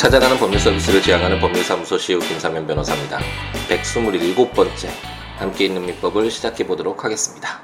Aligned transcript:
찾아가는 0.00 0.38
법률 0.38 0.58
서비스를 0.58 1.02
지향하는 1.02 1.40
법률사무소 1.40 1.98
시우 1.98 2.20
김사면 2.20 2.66
변호사입니다. 2.66 3.18
127번째 3.68 4.88
함께 5.36 5.66
있는 5.66 5.84
민법을 5.84 6.30
시작해 6.30 6.66
보도록 6.66 7.04
하겠습니다. 7.04 7.60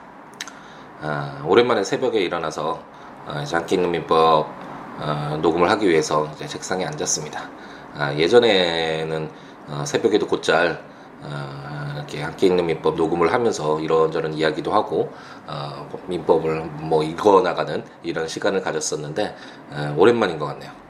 아, 1.00 1.42
오랜만에 1.46 1.82
새벽에 1.82 2.20
일어나서 2.20 2.82
아, 3.26 3.42
함께 3.50 3.76
있는 3.76 3.90
민법 3.90 4.48
아, 4.98 5.38
녹음을 5.40 5.70
하기 5.70 5.88
위해서 5.88 6.30
이제 6.34 6.46
책상에 6.46 6.84
앉았습니다. 6.84 7.48
아, 7.94 8.12
예전에는 8.12 9.30
어, 9.68 9.84
새벽에도 9.86 10.26
곧잘 10.26 10.84
어, 11.22 11.92
이렇게 11.96 12.20
함께 12.20 12.48
있는 12.48 12.66
민법 12.66 12.96
녹음을 12.96 13.32
하면서 13.32 13.80
이런저런 13.80 14.34
이야기도 14.34 14.74
하고 14.74 15.10
어, 15.46 15.88
민법을 16.06 16.64
뭐 16.82 17.02
읽어 17.02 17.40
나가는 17.40 17.82
이런 18.02 18.28
시간을 18.28 18.60
가졌었는데 18.60 19.34
어, 19.70 19.94
오랜만인 19.96 20.38
것 20.38 20.44
같네요. 20.44 20.85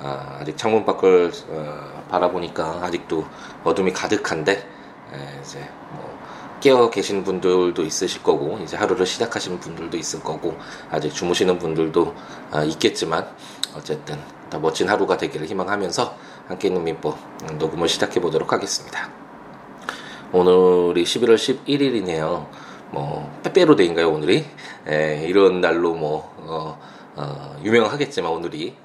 아, 0.00 0.38
아직 0.40 0.56
창문 0.56 0.84
밖을 0.84 1.32
어, 1.48 2.04
바라보니까 2.10 2.80
아직도 2.82 3.24
어둠이 3.64 3.92
가득한데 3.92 4.52
에, 4.52 5.40
이제 5.40 5.58
뭐 5.92 6.16
깨어 6.60 6.90
계신 6.90 7.24
분들도 7.24 7.82
있으실 7.82 8.22
거고 8.22 8.58
이제 8.62 8.76
하루를 8.76 9.06
시작하시는 9.06 9.60
분들도 9.60 9.96
있을 9.96 10.20
거고 10.20 10.56
아직 10.90 11.12
주무시는 11.12 11.58
분들도 11.58 12.14
아, 12.50 12.62
있겠지만 12.64 13.26
어쨌든 13.74 14.18
더 14.50 14.58
멋진 14.58 14.88
하루가 14.88 15.16
되기를 15.16 15.46
희망하면서 15.46 16.16
함께 16.48 16.68
있는 16.68 16.84
민법 16.84 17.18
녹음을 17.58 17.88
시작해 17.88 18.20
보도록 18.20 18.52
하겠습니다. 18.52 19.10
오늘이 20.32 21.04
11월 21.04 21.36
11일이네요. 21.36 22.46
뭐 22.90 23.40
빼빼로데이인가요 23.42 24.10
오늘이? 24.10 24.44
에, 24.86 25.26
이런 25.26 25.60
날로 25.60 25.94
뭐 25.94 26.32
어, 26.38 26.78
어, 27.16 27.56
유명하겠지만 27.64 28.30
오늘이 28.30 28.76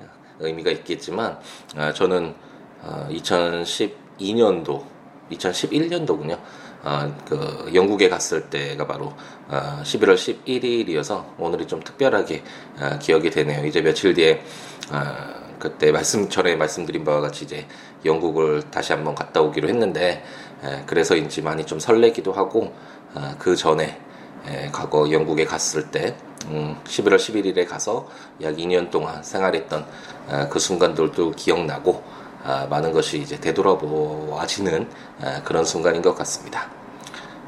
의미가 0.42 0.72
있겠지만 0.72 1.40
아, 1.76 1.94
저는 1.94 2.36
아, 2.84 3.08
2012년도 3.10 4.84
2011년도군요. 5.32 6.40
아, 6.84 7.16
그 7.28 7.72
영국에 7.74 8.10
갔을 8.10 8.50
때가 8.50 8.88
바로 8.88 9.14
아, 9.48 9.82
11월 9.84 10.16
11일이어서 10.16 11.26
오늘이 11.38 11.68
좀 11.68 11.80
특별하게 11.82 12.44
아, 12.80 12.98
기억이 12.98 13.30
되네요. 13.30 13.66
이제 13.66 13.82
며칠 13.82 14.14
뒤에 14.14 14.42
아, 14.90 15.42
그때 15.60 15.92
말씀 15.92 16.28
전에 16.28 16.56
말씀드린 16.56 17.04
바와 17.04 17.22
같이 17.22 17.46
이제 17.46 17.68
영국을 18.04 18.64
다시 18.72 18.94
한번 18.94 19.14
갔다 19.14 19.42
오기로 19.42 19.70
했는데 19.70 20.24
에, 20.64 20.84
그래서인지 20.88 21.44
많이 21.44 21.68
좀 21.68 21.80
설레기도 21.80 22.34
하고 22.34 22.74
아, 23.14 23.36
그 23.38 23.56
전에 23.56 24.02
에, 24.48 24.70
과거 24.72 25.12
영국에 25.12 25.46
갔을 25.46 25.92
때 25.92 26.16
음, 26.48 26.78
11월 26.84 27.16
11일에 27.18 27.68
가서 27.68 28.08
약 28.42 28.56
2년 28.56 28.90
동안 28.90 29.24
생활했던 29.24 29.86
아, 30.30 30.48
그 30.50 30.60
순간들도 30.60 31.32
기억나고 31.32 32.04
아, 32.44 32.66
많은 32.70 32.92
것이 32.92 33.20
이제 33.20 33.40
되돌아보아지는 33.40 34.90
아, 35.22 35.44
그런 35.44 35.64
순간인 35.66 36.02
것 36.02 36.16
같습니다. 36.16 36.70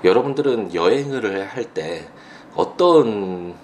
여러분들은 0.04 0.74
여행을 0.74 1.48
할 1.50 1.66
때 1.74 2.08
어떤 2.56 3.08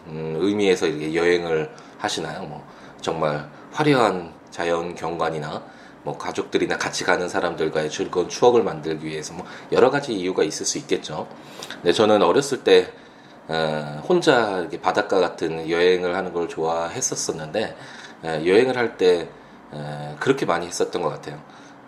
음, 0.08 0.38
의미에서 0.40 0.88
이렇게 0.88 1.14
여행을 1.14 1.70
하시나요? 2.00 2.44
뭐 2.44 2.66
정말 3.02 3.48
화려한 3.72 4.34
자연 4.50 4.96
경관이나 4.96 5.62
뭐 6.04 6.18
가족들이나 6.18 6.78
같이 6.78 7.04
가는 7.04 7.30
사람들과의 7.30 7.90
즐거운 7.92 8.30
추억을 8.30 8.64
만들기 8.64 9.06
위해서 9.06 9.34
뭐 9.34 9.46
여러 9.72 9.92
가지 9.92 10.14
이유가 10.14 10.44
있을 10.44 10.66
수 10.66 10.78
있겠죠. 10.80 11.28
근데 11.74 11.92
저는 11.92 12.24
어렸을 12.24 12.64
때 12.64 12.92
어, 13.50 14.02
혼자 14.08 14.60
이렇게 14.60 14.80
바닷가 14.80 15.20
같은 15.20 15.70
여행을 15.70 16.16
하는 16.16 16.32
걸 16.32 16.48
좋아했었었는데 16.48 17.76
에, 18.24 18.48
여행을 18.48 18.78
할때 18.78 19.28
그렇게 20.20 20.46
많이 20.46 20.66
했었던 20.66 21.02
것 21.02 21.10
같아요. 21.10 21.40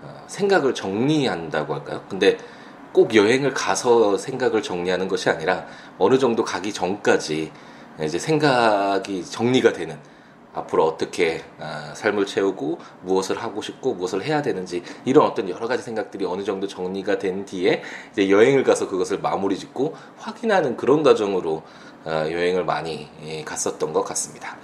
어, 0.02 0.24
생각을 0.28 0.74
정리한다고 0.74 1.76
할까요? 1.76 2.04
근데 2.10 2.38
꼭 2.92 3.16
여행을 3.16 3.54
가서 3.54 4.18
생각을 4.18 4.62
정리하는 4.62 5.08
것이 5.08 5.30
아니라 5.30 5.66
어느 5.98 6.18
정도 6.18 6.44
가기 6.44 6.74
전까지 6.74 7.52
이제 8.04 8.20
생각이 8.20 9.24
정리가 9.24 9.74
되는 9.74 9.98
앞으로 10.54 10.86
어떻게 10.86 11.44
아, 11.60 11.94
삶을 11.96 12.26
채우고 12.26 12.80
무엇을 13.04 13.42
하고 13.42 13.62
싶고 13.62 13.94
무엇을 13.94 14.24
해야 14.24 14.42
되는지 14.42 14.84
이런 15.06 15.26
어떤 15.26 15.50
여러 15.50 15.68
가지 15.68 15.84
생각들이 15.84 16.26
어느 16.26 16.44
정도 16.44 16.68
정리가 16.68 17.20
된 17.20 17.46
뒤에 17.46 17.82
이제 18.12 18.30
여행을 18.30 18.64
가서 18.64 18.88
그것을 18.88 19.20
마무리 19.20 19.58
짓고 19.58 19.96
확인하는 20.18 20.76
그런 20.76 21.04
과정으로 21.04 21.64
아, 22.04 22.30
여행을 22.30 22.66
많이 22.66 23.08
예, 23.24 23.44
갔었던 23.44 23.94
것 23.94 24.04
같습니다. 24.04 24.58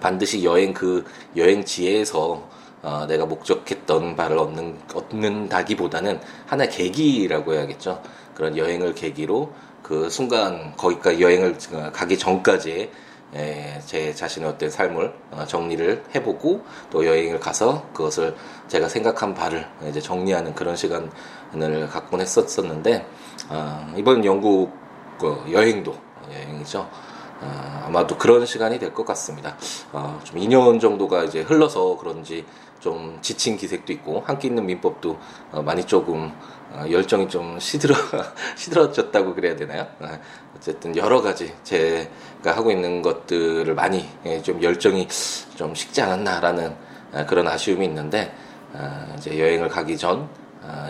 반드시 0.00 0.44
여행 0.44 0.72
그 0.72 1.04
여행지에서 1.36 2.48
어, 2.80 3.06
내가 3.08 3.26
목적했던 3.26 4.14
바를 4.14 4.38
얻는 4.38 4.78
얻는다기보다는 4.94 6.20
하나의 6.46 6.70
계기라고 6.70 7.54
해야겠죠. 7.54 8.00
그런 8.34 8.56
여행을 8.56 8.94
계기로 8.94 9.52
그 9.82 10.08
순간 10.08 10.76
거기까지 10.76 11.20
여행을 11.20 11.56
가기 11.92 12.18
전까지 12.18 12.90
예, 13.34 13.80
제 13.84 14.14
자신의 14.14 14.48
어떤 14.48 14.70
삶을 14.70 15.12
어, 15.32 15.44
정리를 15.46 16.04
해보고 16.14 16.62
또 16.90 17.06
여행을 17.06 17.40
가서 17.40 17.86
그것을 17.92 18.34
제가 18.68 18.88
생각한 18.88 19.34
바를 19.34 19.66
이제 19.88 20.00
정리하는 20.00 20.54
그런 20.54 20.76
시간을 20.76 21.88
갖곤 21.90 22.20
했었었는데 22.20 23.06
어, 23.50 23.92
이번 23.96 24.24
영국 24.24 24.72
그 25.18 25.44
여행도 25.52 25.94
여행이죠. 26.32 26.88
어, 27.40 27.82
아마도 27.86 28.16
그런 28.18 28.44
시간이 28.46 28.78
될 28.78 28.92
것 28.94 29.04
같습니다. 29.06 29.56
어, 29.92 30.18
좀 30.24 30.40
2년 30.40 30.80
정도가 30.80 31.24
이제 31.24 31.42
흘러서 31.42 31.96
그런지 31.98 32.44
좀 32.80 33.18
지친 33.20 33.56
기색도 33.56 33.92
있고 33.92 34.22
함께 34.26 34.48
있는 34.48 34.64
민법도 34.66 35.18
어, 35.52 35.62
많이 35.62 35.84
조금 35.84 36.32
어, 36.32 36.57
열정이 36.90 37.28
좀 37.28 37.58
시들어 37.58 37.94
시들어졌다고 38.56 39.34
그래야 39.34 39.56
되나요? 39.56 39.86
어, 40.00 40.18
어쨌든 40.56 40.96
여러 40.96 41.22
가지 41.22 41.52
제가 41.64 42.56
하고 42.56 42.70
있는 42.70 43.02
것들을 43.02 43.74
많이 43.74 44.08
예, 44.26 44.42
좀 44.42 44.62
열정이 44.62 45.08
좀 45.56 45.74
식지 45.74 46.02
않았나라는 46.02 46.74
어, 47.12 47.26
그런 47.26 47.48
아쉬움이 47.48 47.84
있는데 47.86 48.34
어, 48.72 49.14
이제 49.16 49.38
여행을 49.38 49.68
가기 49.68 49.96
전 49.96 50.28
어, 50.62 50.88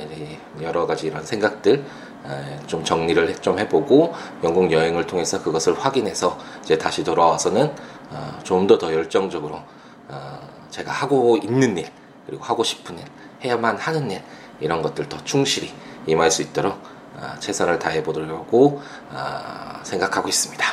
여러 0.60 0.86
가지 0.86 1.06
이런 1.06 1.24
생각들 1.24 1.84
어, 2.24 2.60
좀 2.66 2.82
정리를 2.82 3.36
좀 3.36 3.58
해보고 3.58 4.14
영국 4.42 4.70
여행을 4.72 5.06
통해서 5.06 5.42
그것을 5.42 5.74
확인해서 5.78 6.38
이제 6.62 6.76
다시 6.76 7.04
돌아와서는 7.04 7.72
어, 8.10 8.38
좀더 8.42 8.78
더 8.78 8.92
열정적으로 8.92 9.60
어, 10.08 10.40
제가 10.70 10.90
하고 10.90 11.36
있는 11.36 11.78
일 11.78 11.88
그리고 12.26 12.44
하고 12.44 12.64
싶은 12.64 12.98
일 12.98 13.04
해야만 13.44 13.76
하는 13.76 14.10
일 14.10 14.22
이런 14.60 14.82
것들 14.82 15.08
더 15.08 15.22
충실히 15.24 15.72
임할 16.06 16.30
수 16.30 16.42
있도록 16.42 16.74
어, 17.16 17.34
최선을 17.40 17.78
다해 17.78 18.02
보려고 18.02 18.80
어, 19.10 19.80
생각하고 19.82 20.28
있습니다. 20.28 20.64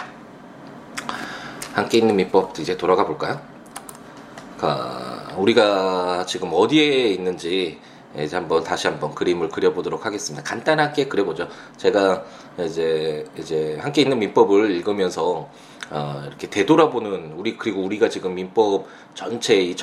함께 1.73 1.97
있는 1.97 2.16
민법 2.16 2.57
이제 2.59 2.78
돌아가 2.78 3.06
볼까요? 3.06 3.41
그, 4.57 4.68
우리가 5.38 6.25
지금 6.25 6.51
어디에 6.53 7.09
있는지 7.09 7.79
이제 8.18 8.35
한번 8.35 8.63
다시 8.63 8.88
한번 8.88 9.13
그림을 9.13 9.50
그려보도록 9.50 10.06
하겠습니다. 10.06 10.44
간단하게 10.44 11.07
그려보죠. 11.07 11.50
제가 11.75 12.23
이제 12.59 13.25
이제 13.38 13.78
함께 13.81 14.03
있는 14.03 14.19
민법을 14.19 14.72
읽으면서 14.72 15.50
어, 15.90 16.23
이렇게 16.25 16.50
되돌아보는 16.50 17.34
우리 17.34 17.57
그리고 17.57 17.81
우리가 17.81 18.09
지금 18.09 18.35
민법 18.35 18.88
전체 19.13 19.56
이 19.56 19.75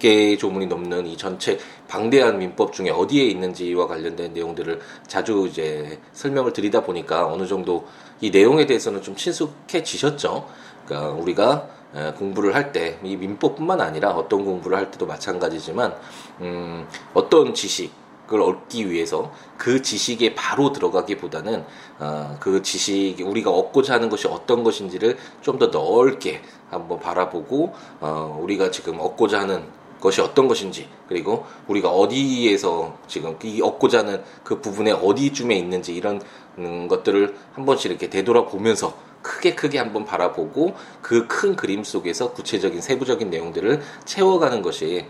1100개 0.00 0.38
조문이 0.38 0.66
넘는 0.66 1.06
이 1.06 1.16
전체 1.16 1.58
방대한 1.86 2.38
민법 2.38 2.72
중에 2.72 2.90
어디에 2.90 3.24
있는지와 3.26 3.86
관련된 3.86 4.32
내용들을 4.32 4.80
자주 5.06 5.46
이제 5.48 6.00
설명을 6.12 6.52
드리다 6.52 6.82
보니까 6.82 7.26
어느 7.26 7.46
정도 7.46 7.86
이 8.20 8.30
내용에 8.30 8.66
대해서는 8.66 9.02
좀 9.02 9.14
친숙해지셨죠. 9.14 10.46
그러니까 10.86 11.12
우리가 11.12 11.68
공부를 12.16 12.54
할 12.54 12.72
때 12.72 12.98
이 13.04 13.16
민법뿐만 13.16 13.80
아니라 13.80 14.10
어떤 14.10 14.44
공부를 14.44 14.76
할 14.78 14.90
때도 14.90 15.06
마찬가지지만 15.06 15.94
음, 16.40 16.86
어떤 17.14 17.52
지식을 17.52 18.40
얻기 18.40 18.88
위해서 18.90 19.32
그 19.58 19.82
지식에 19.82 20.34
바로 20.34 20.72
들어가기보다는 20.72 21.64
어, 21.98 22.36
그 22.38 22.62
지식이 22.62 23.22
우리가 23.24 23.50
얻고자 23.50 23.94
하는 23.94 24.08
것이 24.08 24.28
어떤 24.28 24.62
것인지를 24.64 25.18
좀 25.42 25.58
더 25.58 25.66
넓게 25.66 26.40
한번 26.70 27.00
바라보고 27.00 27.74
어, 28.00 28.38
우리가 28.40 28.70
지금 28.70 29.00
얻고자 29.00 29.40
하는 29.40 29.79
것이 30.00 30.20
어떤 30.20 30.48
것인지 30.48 30.88
그리고 31.08 31.46
우리가 31.68 31.90
어디에서 31.90 32.96
지금 33.06 33.36
이 33.42 33.60
얻고자 33.60 34.00
하는 34.00 34.22
그 34.42 34.60
부분에 34.60 34.92
어디쯤에 34.92 35.54
있는지 35.54 35.94
이런 35.94 36.20
음, 36.58 36.88
것들을 36.88 37.34
한 37.54 37.66
번씩 37.66 37.90
이렇게 37.90 38.08
되돌아보면서 38.10 38.94
크게 39.22 39.54
크게 39.54 39.78
한번 39.78 40.04
바라보고 40.06 40.74
그 41.02 41.26
큰 41.28 41.56
그림 41.56 41.84
속에서 41.84 42.32
구체적인 42.32 42.80
세부적인 42.80 43.30
내용들을 43.30 43.80
채워가는 44.04 44.62
것이 44.62 45.06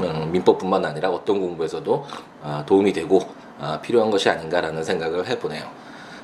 음, 0.00 0.30
민법뿐만 0.32 0.84
아니라 0.84 1.10
어떤 1.10 1.40
공부에서도 1.40 2.06
아, 2.42 2.64
도움이 2.66 2.92
되고 2.92 3.20
아, 3.60 3.80
필요한 3.80 4.10
것이 4.10 4.28
아닌가라는 4.28 4.82
생각을 4.84 5.26
해보네요. 5.28 5.64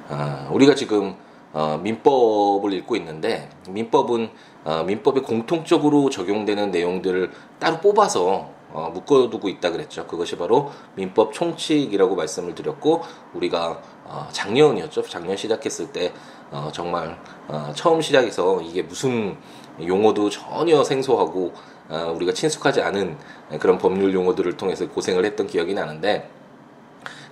아, 0.09 0.49
우리가 0.53 0.75
지금 0.75 1.15
어, 1.53 1.81
민법을 1.83 2.73
읽고 2.73 2.97
있는데 2.97 3.49
민법은 3.69 4.31
어, 4.65 4.85
민법에 4.85 5.21
공통적으로 5.21 6.11
적용되는 6.11 6.71
내용들을 6.71 7.31
따로 7.59 7.79
뽑아서 7.81 8.51
어, 8.73 8.91
묶어두고 8.95 9.49
있다 9.49 9.71
그랬죠. 9.71 10.07
그것이 10.07 10.37
바로 10.37 10.71
민법 10.95 11.33
총칙이라고 11.33 12.15
말씀을 12.15 12.55
드렸고 12.55 13.03
우리가 13.35 13.81
어, 14.05 14.29
작년이었죠. 14.31 15.03
작년 15.03 15.37
시작했을 15.37 15.93
때 15.93 16.13
어, 16.51 16.71
정말 16.73 17.19
어, 17.49 17.73
처음 17.75 18.01
시작해서 18.01 18.61
이게 18.61 18.83
무슨 18.83 19.37
용어도 19.85 20.29
전혀 20.31 20.85
생소하고 20.85 21.53
어, 21.89 22.13
우리가 22.15 22.33
친숙하지 22.33 22.83
않은 22.83 23.17
그런 23.59 23.79
법률 23.79 24.15
용어들을 24.15 24.57
통해서 24.57 24.89
고생을 24.89 25.25
했던 25.25 25.47
기억이 25.47 25.75
나는데 25.75 26.31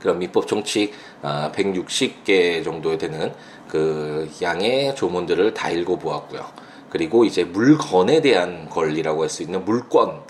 그런 0.00 0.19
민법 0.19 0.46
총칙 0.46 0.92
160개 1.22 2.60
아, 2.60 2.62
정도 2.62 2.96
되는 2.96 3.32
그 3.69 4.31
양의 4.40 4.94
조문들을 4.94 5.54
다 5.54 5.70
읽어보았고요. 5.70 6.68
그리고 6.90 7.25
이제 7.25 7.44
물건에 7.44 8.20
대한 8.20 8.69
권리라고 8.69 9.23
할 9.23 9.29
수 9.29 9.43
있는 9.43 9.64
물권 9.64 10.23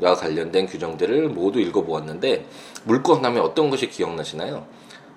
과 0.00 0.14
관련된 0.14 0.66
규정들을 0.66 1.28
모두 1.28 1.60
읽어보았는데 1.60 2.46
물건 2.84 3.24
하면 3.24 3.42
어떤 3.42 3.70
것이 3.70 3.88
기억나시나요? 3.88 4.66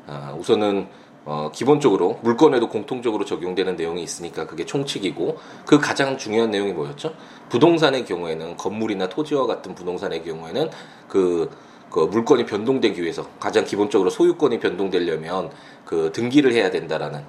아, 0.05 0.35
우선은 0.37 0.87
어, 1.25 1.49
기본적으로 1.51 2.19
물건에도 2.21 2.69
공통적으로 2.69 3.25
적용되는 3.25 3.75
내용이 3.75 4.03
있으니까 4.03 4.45
그게 4.45 4.63
총칙이고 4.63 5.37
그 5.65 5.79
가장 5.79 6.17
중요한 6.19 6.51
내용이 6.51 6.71
뭐였죠? 6.73 7.15
부동산의 7.49 8.05
경우에는 8.05 8.57
건물이나 8.57 9.09
토지와 9.09 9.47
같은 9.47 9.73
부동산의 9.73 10.23
경우에는 10.23 10.69
그, 11.07 11.49
그 11.89 12.01
물건이 12.01 12.45
변동되기 12.45 13.01
위해서 13.01 13.27
가장 13.39 13.65
기본적으로 13.65 14.11
소유권이 14.11 14.59
변동되려면 14.59 15.49
그 15.83 16.11
등기를 16.13 16.53
해야 16.53 16.69
된다라는 16.69 17.23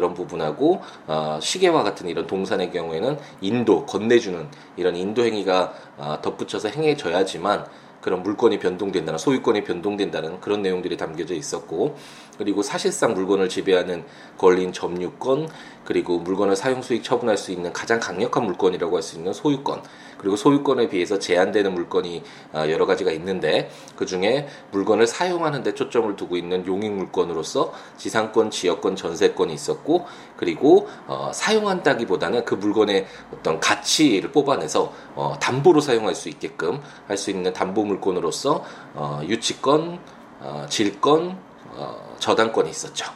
그런 0.00 0.14
부분하고 0.14 0.80
어, 1.06 1.38
시계와 1.42 1.82
같은 1.82 2.08
이런 2.08 2.26
동산의 2.26 2.72
경우에는 2.72 3.18
인도 3.42 3.84
건네주는 3.84 4.48
이런 4.78 4.96
인도 4.96 5.22
행위가 5.22 5.74
어, 5.98 6.18
덧붙여서 6.22 6.68
행해져야지만 6.68 7.66
그런 8.00 8.22
물건이 8.22 8.58
변동된다는 8.60 9.18
소유권이 9.18 9.64
변동된다는 9.64 10.40
그런 10.40 10.62
내용들이 10.62 10.96
담겨져 10.96 11.34
있었고 11.34 11.96
그리고 12.38 12.62
사실상 12.62 13.12
물건을 13.12 13.50
지배하는 13.50 14.06
권리인 14.38 14.72
점유권 14.72 15.50
그리고 15.84 16.18
물건을 16.18 16.56
사용 16.56 16.80
수익 16.80 17.04
처분할 17.04 17.36
수 17.36 17.52
있는 17.52 17.74
가장 17.74 18.00
강력한 18.00 18.44
물건이라고 18.46 18.96
할 18.96 19.02
수 19.02 19.16
있는 19.16 19.34
소유권 19.34 19.82
그리고 20.20 20.36
소유권에 20.36 20.90
비해서 20.90 21.18
제한되는 21.18 21.72
물건이 21.72 22.22
아, 22.52 22.68
여러 22.68 22.84
가지가 22.84 23.10
있는데 23.12 23.70
그 23.96 24.04
중에 24.04 24.48
물건을 24.70 25.06
사용하는 25.06 25.62
데 25.62 25.72
초점을 25.72 26.14
두고 26.16 26.36
있는 26.36 26.66
용익 26.66 26.92
물건으로서 26.92 27.72
지상권, 27.96 28.50
지역권, 28.50 28.96
전세권이 28.96 29.54
있었고 29.54 30.06
그리고 30.36 30.88
어, 31.06 31.30
사용한다기보다는 31.32 32.44
그 32.44 32.54
물건의 32.54 33.06
어떤 33.32 33.60
가치를 33.60 34.30
뽑아내서 34.30 34.92
어, 35.14 35.36
담보로 35.40 35.80
사용할 35.80 36.14
수 36.14 36.28
있게끔 36.28 36.80
할 37.08 37.20
수 37.20 37.30
있는 37.30 37.52
담보 37.52 37.84
물건으로서 37.84 38.64
어, 38.94 39.20
유치권, 39.24 40.00
어, 40.40 40.66
질권, 40.68 41.38
어, 41.76 42.16
저당권이 42.18 42.70
있었죠. 42.70 43.12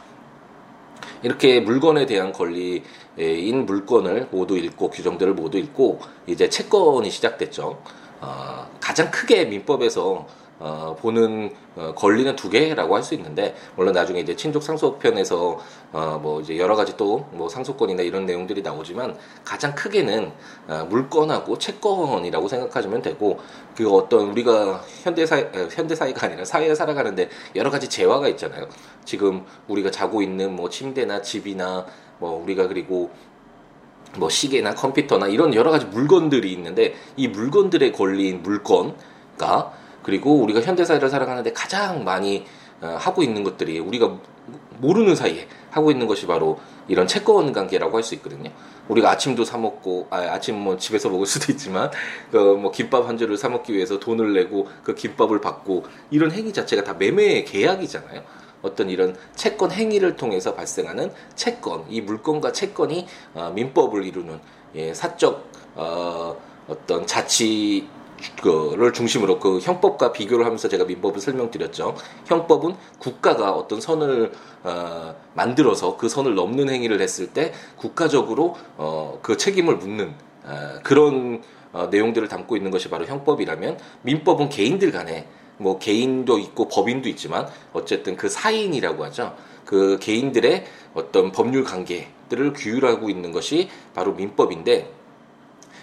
이렇게 1.23 1.59
물건에 1.59 2.05
대한 2.05 2.31
권리 2.31 2.83
인 3.17 3.65
물건을 3.65 4.27
모두 4.31 4.57
읽고 4.57 4.89
규정들을 4.89 5.33
모두 5.33 5.57
읽고 5.57 5.99
이제 6.27 6.49
채권이 6.49 7.09
시작됐죠. 7.09 7.81
어, 8.21 8.67
가장 8.79 9.11
크게 9.11 9.45
민법에서 9.45 10.27
어, 10.57 10.95
보는 10.99 11.53
어, 11.75 11.93
권리는 11.95 12.33
두 12.35 12.49
개라고 12.49 12.95
할 12.95 13.03
수 13.03 13.13
있는데 13.15 13.55
물론 13.75 13.93
나중에 13.93 14.21
이제 14.21 14.35
친족 14.35 14.63
상속편에서 14.63 15.59
어, 15.91 16.19
뭐 16.21 16.41
이제 16.41 16.57
여러 16.57 16.75
가지 16.75 16.95
또 16.97 17.25
뭐 17.31 17.49
상속권이나 17.49 18.03
이런 18.03 18.25
내용들이 18.25 18.61
나오지만 18.61 19.15
가장 19.43 19.75
크게는 19.75 20.31
어, 20.67 20.87
물건하고 20.89 21.57
채권이라고 21.57 22.47
생각하시면 22.47 23.01
되고 23.01 23.39
그 23.75 23.91
어떤 23.91 24.29
우리가 24.29 24.81
현대 25.03 25.25
사회 25.25 25.43
어, 25.43 25.67
현대 25.71 25.95
사회가 25.95 26.27
아니라 26.27 26.45
사회에 26.45 26.73
살아가는데 26.73 27.29
여러 27.55 27.69
가지 27.69 27.89
재화가 27.89 28.27
있잖아요. 28.29 28.67
지금 29.03 29.45
우리가 29.67 29.91
자고 29.91 30.21
있는 30.21 30.55
뭐 30.55 30.69
침대나 30.69 31.21
집이나 31.21 31.85
뭐 32.19 32.41
우리가 32.43 32.67
그리고 32.67 33.11
뭐 34.17 34.29
시계나 34.29 34.73
컴퓨터나 34.75 35.27
이런 35.27 35.53
여러 35.53 35.71
가지 35.71 35.85
물건들이 35.85 36.51
있는데 36.53 36.95
이 37.17 37.27
물건들의 37.27 37.91
권리인 37.91 38.43
물건가 38.43 39.73
그리고 40.05 40.35
우리가 40.35 40.61
현대사회를 40.61 41.09
살아가는데 41.09 41.51
가장 41.51 42.03
많이 42.03 42.45
어, 42.79 42.95
하고 42.99 43.23
있는 43.23 43.43
것들이 43.43 43.79
우리가 43.79 44.15
모르는 44.77 45.15
사이에 45.15 45.47
하고 45.71 45.89
있는 45.89 46.05
것이 46.05 46.27
바로 46.27 46.59
이런 46.87 47.07
채권 47.07 47.51
관계라고 47.51 47.97
할 47.97 48.03
수 48.03 48.13
있거든요. 48.15 48.51
우리가 48.87 49.09
아침도 49.09 49.43
사 49.45 49.57
먹고 49.57 50.05
아, 50.11 50.17
아침 50.17 50.59
뭐 50.59 50.77
집에서 50.77 51.09
먹을 51.09 51.25
수도 51.25 51.51
있지만 51.51 51.89
그뭐 52.29 52.69
김밥 52.69 53.07
한 53.07 53.17
줄을 53.17 53.35
사 53.35 53.49
먹기 53.49 53.73
위해서 53.73 53.99
돈을 53.99 54.33
내고 54.33 54.67
그 54.83 54.93
김밥을 54.93 55.41
받고 55.41 55.85
이런 56.11 56.31
행위 56.31 56.53
자체가 56.53 56.83
다 56.83 56.93
매매의 56.93 57.45
계약이잖아요. 57.45 58.21
어떤 58.61 58.91
이런 58.91 59.17
채권 59.33 59.71
행위를 59.71 60.17
통해서 60.17 60.53
발생하는 60.53 61.11
채권, 61.33 61.83
이 61.89 62.01
물건과 62.01 62.51
채권이 62.51 63.07
어, 63.33 63.51
민법을 63.55 64.05
이루는 64.05 64.39
예, 64.75 64.93
사적 64.93 65.49
어, 65.73 66.37
어떤 66.67 67.07
자치 67.07 67.87
그를 68.41 68.93
중심으로 68.93 69.39
그 69.39 69.59
형법과 69.59 70.11
비교를 70.11 70.45
하면서 70.45 70.67
제가 70.67 70.85
민법을 70.85 71.19
설명드렸죠. 71.19 71.95
형법은 72.25 72.75
국가가 72.99 73.51
어떤 73.51 73.81
선을 73.81 74.31
어, 74.63 75.15
만들어서 75.33 75.97
그 75.97 76.09
선을 76.09 76.35
넘는 76.35 76.69
행위를 76.69 77.01
했을 77.01 77.27
때 77.27 77.53
국가적으로 77.75 78.55
어, 78.77 79.19
그 79.21 79.37
책임을 79.37 79.77
묻는 79.77 80.13
어, 80.43 80.79
그런 80.83 81.41
어, 81.73 81.87
내용들을 81.87 82.27
담고 82.27 82.55
있는 82.55 82.71
것이 82.71 82.89
바로 82.89 83.05
형법이라면 83.05 83.77
민법은 84.03 84.49
개인들 84.49 84.91
간에 84.91 85.27
뭐 85.57 85.79
개인도 85.79 86.39
있고 86.39 86.67
법인도 86.67 87.09
있지만 87.09 87.47
어쨌든 87.73 88.15
그 88.15 88.29
사인이라고 88.29 89.03
하죠. 89.05 89.35
그 89.65 89.97
개인들의 89.99 90.65
어떤 90.93 91.31
법률 91.31 91.63
관계들을 91.63 92.53
규율하고 92.53 93.09
있는 93.09 93.31
것이 93.31 93.69
바로 93.93 94.13
민법인데 94.13 94.89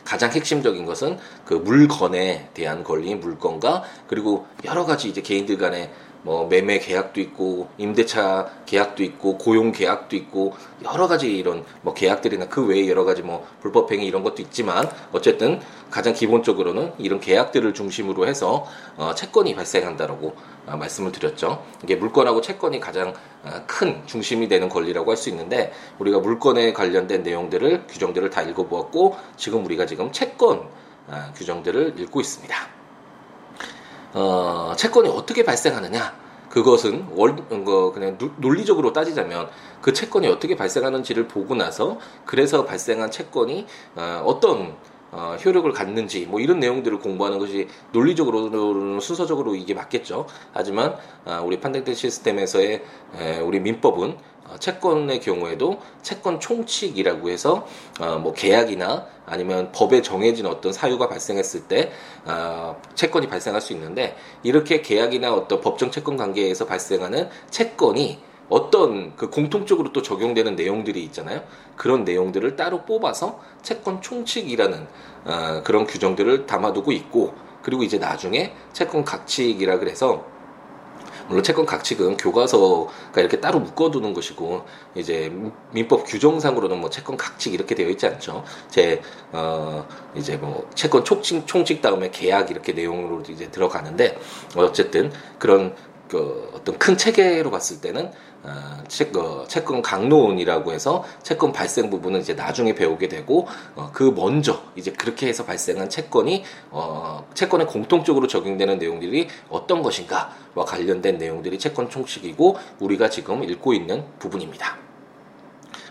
가장 0.05 0.31
핵심적인 0.31 0.85
것은 0.85 1.19
그 1.45 1.55
물건에 1.55 2.49
대한 2.55 2.85
권리인 2.85 3.21
물건과 3.21 3.85
그리고 4.09 4.47
여러 4.65 4.85
가지 4.85 5.09
이제 5.09 5.21
개인들 5.23 5.59
간에 5.59 5.91
뭐 6.23 6.47
매매 6.47 6.79
계약도 6.79 7.21
있고 7.21 7.69
임대차 7.79 8.49
계약도 8.67 9.03
있고 9.03 9.39
고용 9.39 9.73
계약도 9.73 10.15
있고 10.17 10.55
여러 10.85 11.09
가지 11.09 11.37
이런 11.37 11.65
뭐 11.83 11.95
계약들이나 11.95 12.49
그 12.49 12.65
외에 12.65 12.89
여러 12.89 13.05
가지 13.05 13.23
뭐 13.23 13.47
불법 13.61 13.91
행위 13.91 14.07
이런 14.07 14.23
것도 14.23 14.41
있지만 14.43 14.89
어쨌든 15.13 15.61
가장 15.91 16.13
기본적으로는 16.15 16.93
이런 16.99 17.21
계약들을 17.21 17.75
중심으로 17.75 18.27
해서 18.27 18.67
어 18.97 19.15
채권이 19.15 19.55
발생한다라고 19.55 20.35
어 20.67 20.77
말씀을 20.77 21.11
드렸죠. 21.13 21.63
이게 21.83 21.97
물건하고 21.97 22.41
채권이 22.41 22.81
가장 22.81 23.15
어 23.45 23.63
큰 23.67 24.03
중심이 24.07 24.47
되는 24.49 24.69
권리라고 24.69 25.11
할 25.11 25.17
수 25.17 25.29
있는데 25.31 25.73
우리가 25.99 26.21
물건에 26.21 26.73
관련된 26.73 27.23
내용들을 27.23 27.87
규정들을 27.89 28.31
다 28.31 28.43
읽어보았고 28.43 29.17
지금 29.37 29.65
우리가 29.65 29.87
지금 29.87 30.13
채권 30.13 30.69
어 31.09 31.33
규정들을 31.35 31.95
읽고 31.99 32.21
있습니다. 32.21 32.82
어, 34.15 34.73
채권이 34.77 35.09
어떻게 35.09 35.45
발생하느냐? 35.45 36.23
그것은 36.49 37.07
월, 37.13 37.37
어, 37.51 37.93
그냥 37.93 38.19
논리적으로 38.37 38.93
따지자면 38.93 39.49
그 39.81 39.93
채권이 39.93 40.29
어떻게 40.29 40.55
발생하는지를 40.55 41.27
보고 41.27 41.55
나서 41.55 41.99
그래서 42.27 42.65
발생한 42.67 43.11
채권이 43.11 43.67
어, 43.97 44.23
어떤 44.27 44.77
어, 45.13 45.37
효력을 45.45 45.71
갖는지 45.73 46.27
뭐 46.27 46.41
이런 46.41 46.59
내용들을 46.59 46.99
공부하는 46.99 47.39
것이 47.39 47.69
논리적으로는 47.93 49.01
순서적으로 49.01 49.55
이게 49.55 49.75
맞겠죠. 49.75 50.27
하지만 50.53 50.97
어, 51.25 51.43
우리 51.45 51.61
판택된 51.61 51.95
시스템에서의 51.95 52.83
에, 53.19 53.41
우리 53.41 53.61
민법은 53.61 54.11
어, 54.11 54.32
채권의 54.59 55.21
경우에도 55.21 55.81
채권 56.03 56.41
총칙이라고 56.41 57.31
해서 57.31 57.67
어, 58.01 58.19
뭐 58.19 58.33
계약이나 58.33 59.07
아니면 59.27 59.71
법에 59.73 60.03
정해진 60.03 60.47
어떤 60.47 60.73
사유가 60.73 61.09
발생했을 61.09 61.69
때 61.69 61.93
어, 62.25 62.81
채권이 62.95 63.29
발생할 63.29 63.61
수 63.61 63.73
있는데 63.73 64.17
이렇게 64.43 64.83
계약이나 64.83 65.33
어떤 65.33 65.61
법정 65.61 65.91
채권 65.91 66.17
관계에서 66.17 66.67
발생하는 66.67 67.29
채권이 67.51 68.19
어떤 68.49 69.17
그 69.17 69.31
공통적으로 69.31 69.93
또 69.93 70.03
적용되는 70.03 70.57
내용들이 70.57 71.03
있잖아요. 71.05 71.43
그런 71.77 72.05
내용들을 72.05 72.57
따로 72.57 72.83
뽑아서 72.83 73.41
채권 73.63 74.03
총칙이라는 74.03 74.87
어, 75.25 75.63
그런 75.65 75.87
규정들을 75.87 76.47
담아두고 76.47 76.93
있고 76.93 77.35
그리고 77.63 77.83
이제 77.83 77.99
나중에 77.99 78.53
채권 78.73 79.05
각칙이라 79.05 79.79
그래서 79.79 80.25
물론 81.29 81.43
채권 81.43 81.67
각칙은 81.67 82.17
교과서가 82.17 83.21
이렇게 83.21 83.41
따로 83.41 83.61
묶어두는 83.61 84.15
것이고 84.15 84.65
이제 84.95 85.33
민법 85.73 86.05
규정상으로는 86.07 86.81
뭐 86.81 86.91
채권 86.91 87.17
각칙 87.17 87.55
이렇게 87.55 87.75
되어 87.75 87.89
있지 87.89 88.07
않죠. 88.07 88.45
제 88.71 89.03
어 89.33 89.87
이제 90.15 90.37
뭐 90.37 90.69
채권 90.75 91.05
총칙 91.05 91.47
총칙 91.47 91.81
다음에 91.81 92.11
계약 92.11 92.51
이렇게 92.51 92.73
내용으로 92.73 93.23
이제 93.29 93.51
들어가는데 93.51 94.19
어쨌든 94.57 95.11
그런 95.39 95.75
그 96.09 96.51
어떤 96.55 96.79
큰 96.79 96.99
체계로 96.99 97.51
봤을 97.51 97.81
때는 97.81 98.11
어, 98.43 98.83
채, 98.89 99.11
어, 99.17 99.45
채권 99.47 99.83
강론이라고 99.83 100.73
해서 100.73 101.05
채권 101.23 101.53
발생 101.53 101.91
부분은 101.91 102.21
이제 102.21 102.35
나중에 102.35 102.75
배우게 102.75 103.09
되고 103.09 103.47
어, 103.77 103.91
그 103.93 104.13
먼저 104.15 104.63
이제 104.77 104.91
그렇게 104.93 105.29
해서 105.29 105.45
발생한 105.45 105.89
채권이 105.89 106.45
어, 106.71 107.27
채권에 107.35 107.67
공통적으로 107.67 108.27
적용되는 108.27 108.79
내용들이 108.79 109.29
어떤 109.49 109.83
것인가와 109.83 110.65
관련된 110.67 111.19
내용들이 111.19 111.59
채권 111.59 111.89
총칙이고 111.89 112.57
우리가 112.81 113.11
지금 113.11 113.45
읽고 113.45 113.75
있는 113.75 114.05
부분입니다. 114.19 114.92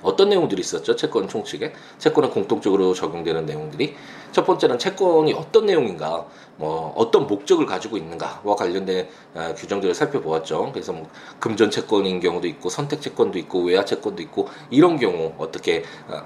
어떤 0.01 0.29
내용들이 0.29 0.60
있었죠? 0.60 0.96
채권 0.96 1.27
총칙에 1.27 1.74
채권에 1.98 2.29
공통적으로 2.29 2.93
적용되는 2.93 3.46
내용들이 3.46 3.96
첫 4.31 4.46
번째는 4.46 4.79
채권이 4.79 5.34
어떤 5.34 5.65
내용인가, 5.65 6.25
뭐 6.58 6.93
어떤 6.96 7.27
목적을 7.27 7.65
가지고 7.65 7.98
있는가와 7.98 8.55
관련된 8.55 9.08
어, 9.36 9.53
규정들을 9.58 9.93
살펴보았죠. 9.93 10.72
그래서 10.72 10.93
뭐 10.93 11.08
금전 11.39 11.72
채권인 11.72 12.20
경우도 12.20 12.48
있고 12.48 12.70
선택 12.70 13.01
채권도 13.01 13.38
있고 13.39 13.63
외화 13.63 13.84
채권도 13.84 14.22
있고 14.24 14.48
이런 14.70 14.98
경우 14.98 15.34
어떻게 15.38 15.84
어, 16.08 16.22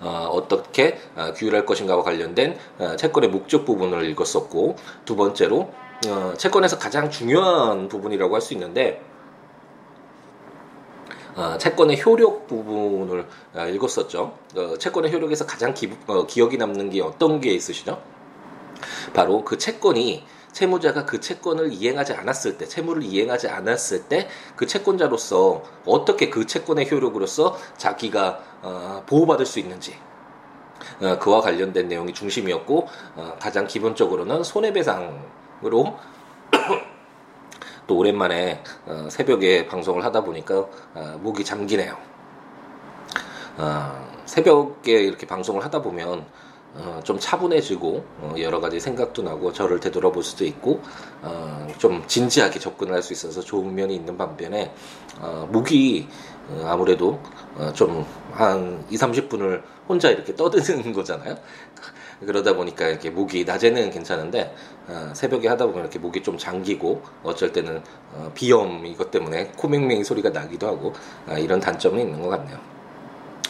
어, 0.00 0.28
어떻게 0.32 0.98
어, 1.16 1.32
규율할 1.34 1.64
것인가와 1.64 2.02
관련된 2.02 2.58
어, 2.78 2.96
채권의 2.96 3.30
목적 3.30 3.64
부분을 3.64 4.08
읽었었고 4.10 4.76
두 5.04 5.16
번째로 5.16 5.72
어, 6.06 6.34
채권에서 6.36 6.78
가장 6.78 7.10
중요한 7.10 7.88
부분이라고 7.88 8.34
할 8.34 8.40
수 8.40 8.54
있는데 8.54 9.02
어, 9.02 9.07
채권의 11.58 12.02
효력 12.04 12.46
부분을 12.46 13.26
어, 13.54 13.66
읽었었죠. 13.66 14.36
어, 14.56 14.78
채권의 14.78 15.12
효력에서 15.12 15.46
가장 15.46 15.74
기, 15.74 15.90
어, 16.06 16.26
기억이 16.26 16.56
남는 16.56 16.90
게 16.90 17.00
어떤 17.02 17.40
게 17.40 17.52
있으시죠? 17.52 18.00
바로 19.14 19.44
그 19.44 19.58
채권이 19.58 20.24
채무자가 20.52 21.04
그 21.04 21.20
채권을 21.20 21.72
이행하지 21.72 22.14
않았을 22.14 22.58
때, 22.58 22.66
채무를 22.66 23.02
이행하지 23.02 23.48
않았을 23.48 24.04
때 24.04 24.28
그 24.56 24.66
채권자로서 24.66 25.62
어떻게 25.86 26.30
그 26.30 26.46
채권의 26.46 26.90
효력으로서 26.90 27.56
자기가 27.76 28.40
어, 28.62 29.02
보호받을 29.06 29.46
수 29.46 29.60
있는지 29.60 29.94
어, 31.00 31.18
그와 31.18 31.40
관련된 31.40 31.86
내용이 31.86 32.12
중심이었고 32.12 32.88
어, 33.16 33.36
가장 33.38 33.66
기본적으로는 33.68 34.42
손해배상으로 34.42 35.96
또 37.88 37.96
오랜만에 37.96 38.62
어, 38.86 39.08
새벽에 39.10 39.66
방송을 39.66 40.04
하다 40.04 40.22
보니까 40.22 40.68
어, 40.94 41.18
목이 41.20 41.44
잠기네요. 41.44 41.96
어, 43.56 44.08
새벽에 44.26 44.92
이렇게 44.92 45.26
방송을 45.26 45.64
하다 45.64 45.82
보면 45.82 46.26
어, 46.74 47.00
좀 47.02 47.18
차분해지고 47.18 48.04
어, 48.20 48.34
여러 48.38 48.60
가지 48.60 48.78
생각도 48.78 49.22
나고 49.22 49.52
저를 49.54 49.80
되돌아볼 49.80 50.22
수도 50.22 50.44
있고 50.44 50.82
어, 51.22 51.66
좀 51.78 52.06
진지하게 52.06 52.60
접근할 52.60 53.02
수 53.02 53.14
있어서 53.14 53.40
좋은 53.40 53.74
면이 53.74 53.94
있는 53.94 54.18
반면에 54.18 54.72
어, 55.18 55.48
목이 55.50 56.08
어, 56.50 56.66
아무래도 56.68 57.20
어, 57.56 57.72
좀한 57.72 58.84
2, 58.90 58.96
30분을 58.96 59.62
혼자 59.88 60.10
이렇게 60.10 60.36
떠드는 60.36 60.92
거잖아요. 60.94 61.36
그러다 62.20 62.54
보니까 62.54 62.88
이렇게 62.88 63.10
목이 63.10 63.44
낮에는 63.44 63.90
괜찮은데 63.90 64.54
어, 64.88 65.10
새벽에 65.14 65.48
하다 65.48 65.66
보면 65.66 65.80
이렇게 65.82 65.98
목이 65.98 66.22
좀 66.22 66.38
잠기고 66.38 67.02
어쩔 67.22 67.52
때는 67.52 67.82
어, 68.12 68.30
비염 68.34 68.84
이것 68.86 69.10
때문에 69.10 69.52
코맹맹이 69.56 70.04
소리가 70.04 70.30
나기도 70.30 70.66
하고 70.66 70.92
아, 71.26 71.38
이런 71.38 71.60
단점이 71.60 72.00
있는 72.00 72.20
것 72.22 72.28
같네요. 72.30 72.58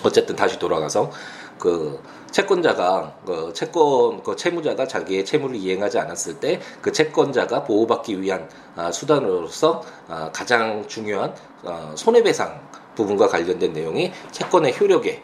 어쨌든 0.04 0.36
다시 0.36 0.58
돌아가서 0.58 1.10
그 1.58 2.00
채권자가 2.30 3.16
그 3.26 3.52
채권 3.52 4.22
그 4.22 4.36
채무자가 4.36 4.86
자기의 4.86 5.24
채무를 5.24 5.56
이행하지 5.56 5.98
않았을 5.98 6.38
때 6.40 6.60
그 6.80 6.92
채권자가 6.92 7.64
보호받기 7.64 8.20
위한 8.20 8.48
아, 8.76 8.92
수단으로서 8.92 9.82
아, 10.08 10.30
가장 10.32 10.86
중요한 10.86 11.34
아, 11.64 11.92
손해배상 11.94 12.60
부분과 12.94 13.28
관련된 13.28 13.72
내용이 13.72 14.12
채권의 14.30 14.78
효력에 14.78 15.10
예, 15.10 15.22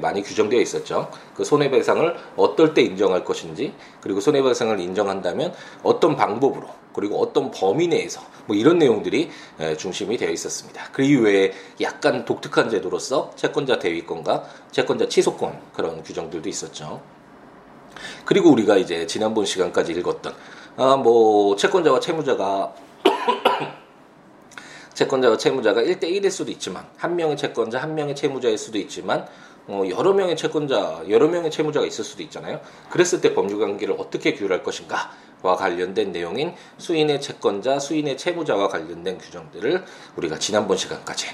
많이 0.00 0.22
규정되어 0.22 0.60
있었죠. 0.60 1.10
그 1.34 1.44
손해배상을 1.44 2.16
어떨 2.36 2.74
때 2.74 2.82
인정할 2.82 3.24
것인지, 3.24 3.72
그리고 4.00 4.20
손해배상을 4.20 4.78
인정한다면 4.80 5.54
어떤 5.82 6.16
방법으로, 6.16 6.68
그리고 6.92 7.20
어떤 7.20 7.50
범위 7.50 7.88
내에서, 7.88 8.20
뭐 8.46 8.56
이런 8.56 8.78
내용들이 8.78 9.30
예, 9.60 9.76
중심이 9.76 10.16
되어 10.16 10.30
있었습니다. 10.30 10.88
그 10.92 11.02
이외에 11.02 11.52
약간 11.80 12.24
독특한 12.24 12.70
제도로서 12.70 13.32
채권자 13.36 13.78
대위권과 13.78 14.44
채권자 14.70 15.08
취소권 15.08 15.60
그런 15.72 16.02
규정들도 16.02 16.48
있었죠. 16.48 17.00
그리고 18.24 18.50
우리가 18.50 18.76
이제 18.76 19.06
지난번 19.06 19.44
시간까지 19.44 19.92
읽었던, 19.92 20.34
아, 20.76 20.96
뭐, 20.96 21.56
채권자와 21.56 22.00
채무자가 22.00 22.74
채권자와 24.94 25.36
채무자가 25.36 25.82
1대1일 25.82 26.30
수도 26.30 26.50
있지만 26.52 26.86
한 26.96 27.16
명의 27.16 27.36
채권자 27.36 27.80
한 27.80 27.94
명의 27.94 28.16
채무자일 28.16 28.56
수도 28.56 28.78
있지만 28.78 29.26
어, 29.68 29.82
여러 29.88 30.12
명의 30.12 30.36
채권자, 30.36 31.04
여러 31.08 31.26
명의 31.28 31.50
채무자가 31.50 31.86
있을 31.86 32.04
수도 32.04 32.22
있잖아요. 32.22 32.60
그랬을 32.90 33.20
때 33.20 33.34
법률 33.34 33.58
관계를 33.58 33.96
어떻게 33.98 34.34
규율할 34.34 34.62
것인가와 34.62 35.56
관련된 35.56 36.12
내용인 36.12 36.54
수인의 36.78 37.20
채권자, 37.20 37.78
수인의 37.80 38.16
채무자와 38.16 38.68
관련된 38.68 39.18
규정들을 39.18 39.84
우리가 40.16 40.38
지난번 40.38 40.76
시간까지 40.76 41.26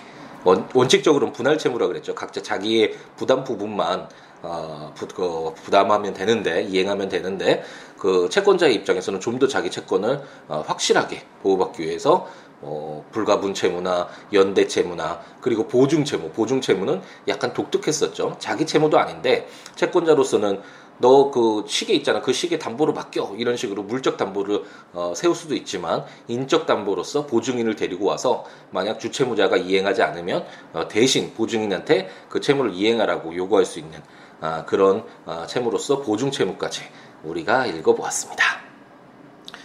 원, 0.44 0.68
원칙적으로는 0.74 1.32
분할 1.32 1.58
채무라 1.58 1.86
그랬죠. 1.86 2.14
각자 2.14 2.42
자기의 2.42 2.94
부담 3.16 3.44
부분만 3.44 4.08
어, 4.42 4.92
부, 4.96 5.06
그, 5.06 5.54
부담하면 5.62 6.14
되는데 6.14 6.62
이행하면 6.62 7.08
되는데 7.08 7.62
그 7.96 8.28
채권자의 8.28 8.74
입장에서는 8.74 9.20
좀 9.20 9.38
더 9.38 9.46
자기 9.46 9.70
채권을 9.70 10.20
어, 10.48 10.64
확실하게 10.66 11.22
보호받기 11.42 11.82
위해서 11.82 12.26
어, 12.62 13.04
불가분 13.10 13.54
채무나 13.54 14.08
연대 14.32 14.66
채무나 14.66 15.20
그리고 15.40 15.68
보증 15.68 16.04
채무, 16.04 16.30
보증 16.30 16.60
채무는 16.60 17.02
약간 17.28 17.52
독특했었죠. 17.52 18.36
자기 18.38 18.66
채무도 18.66 18.98
아닌데 18.98 19.48
채권자로서는 19.76 20.62
너 20.98 21.30
그 21.32 21.64
시계 21.66 21.94
있잖아. 21.94 22.20
그 22.20 22.32
시계 22.32 22.58
담보로 22.58 22.92
맡겨. 22.92 23.34
이런 23.36 23.56
식으로 23.56 23.82
물적 23.82 24.16
담보를 24.16 24.62
어, 24.92 25.12
세울 25.16 25.34
수도 25.34 25.54
있지만 25.54 26.04
인적 26.28 26.66
담보로서 26.66 27.26
보증인을 27.26 27.74
데리고 27.74 28.06
와서 28.06 28.44
만약 28.70 29.00
주채무자가 29.00 29.56
이행하지 29.56 30.02
않으면 30.02 30.44
어, 30.72 30.86
대신 30.88 31.34
보증인한테 31.34 32.08
그 32.28 32.40
채무를 32.40 32.72
이행하라고 32.74 33.34
요구할 33.34 33.64
수 33.64 33.78
있는 33.80 34.00
아, 34.40 34.64
그런 34.64 35.04
아, 35.26 35.46
채무로서 35.46 36.02
보증 36.02 36.30
채무까지 36.30 36.82
우리가 37.24 37.66
읽어보았습니다. 37.66 38.44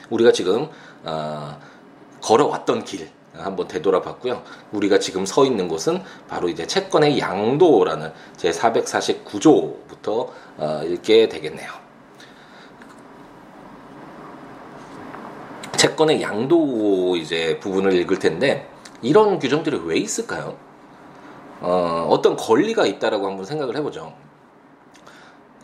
우리가 0.09 0.31
지금 0.31 0.69
아, 1.03 1.59
걸어왔던 2.21 2.83
길 2.83 3.09
한번 3.33 3.67
되돌아봤고요. 3.67 4.43
우리가 4.71 4.99
지금 4.99 5.25
서 5.25 5.45
있는 5.45 5.67
곳은 5.67 6.01
바로 6.27 6.49
이제 6.49 6.65
채권의 6.65 7.19
양도라는 7.19 8.11
제 8.35 8.51
449조부터 8.51 10.29
어, 10.57 10.81
읽게 10.85 11.29
되겠네요. 11.29 11.71
채권의 15.77 16.21
양도 16.21 17.15
이제 17.15 17.59
부분을 17.59 17.93
읽을 17.93 18.17
텐데 18.17 18.67
이런 19.01 19.37
규정들이 19.37 19.79
왜 19.85 19.97
있을까요? 19.97 20.57
어, 21.61 22.07
어떤 22.09 22.35
권리가 22.35 22.85
있다라고 22.85 23.27
한번 23.27 23.45
생각을 23.45 23.77
해보죠. 23.77 24.13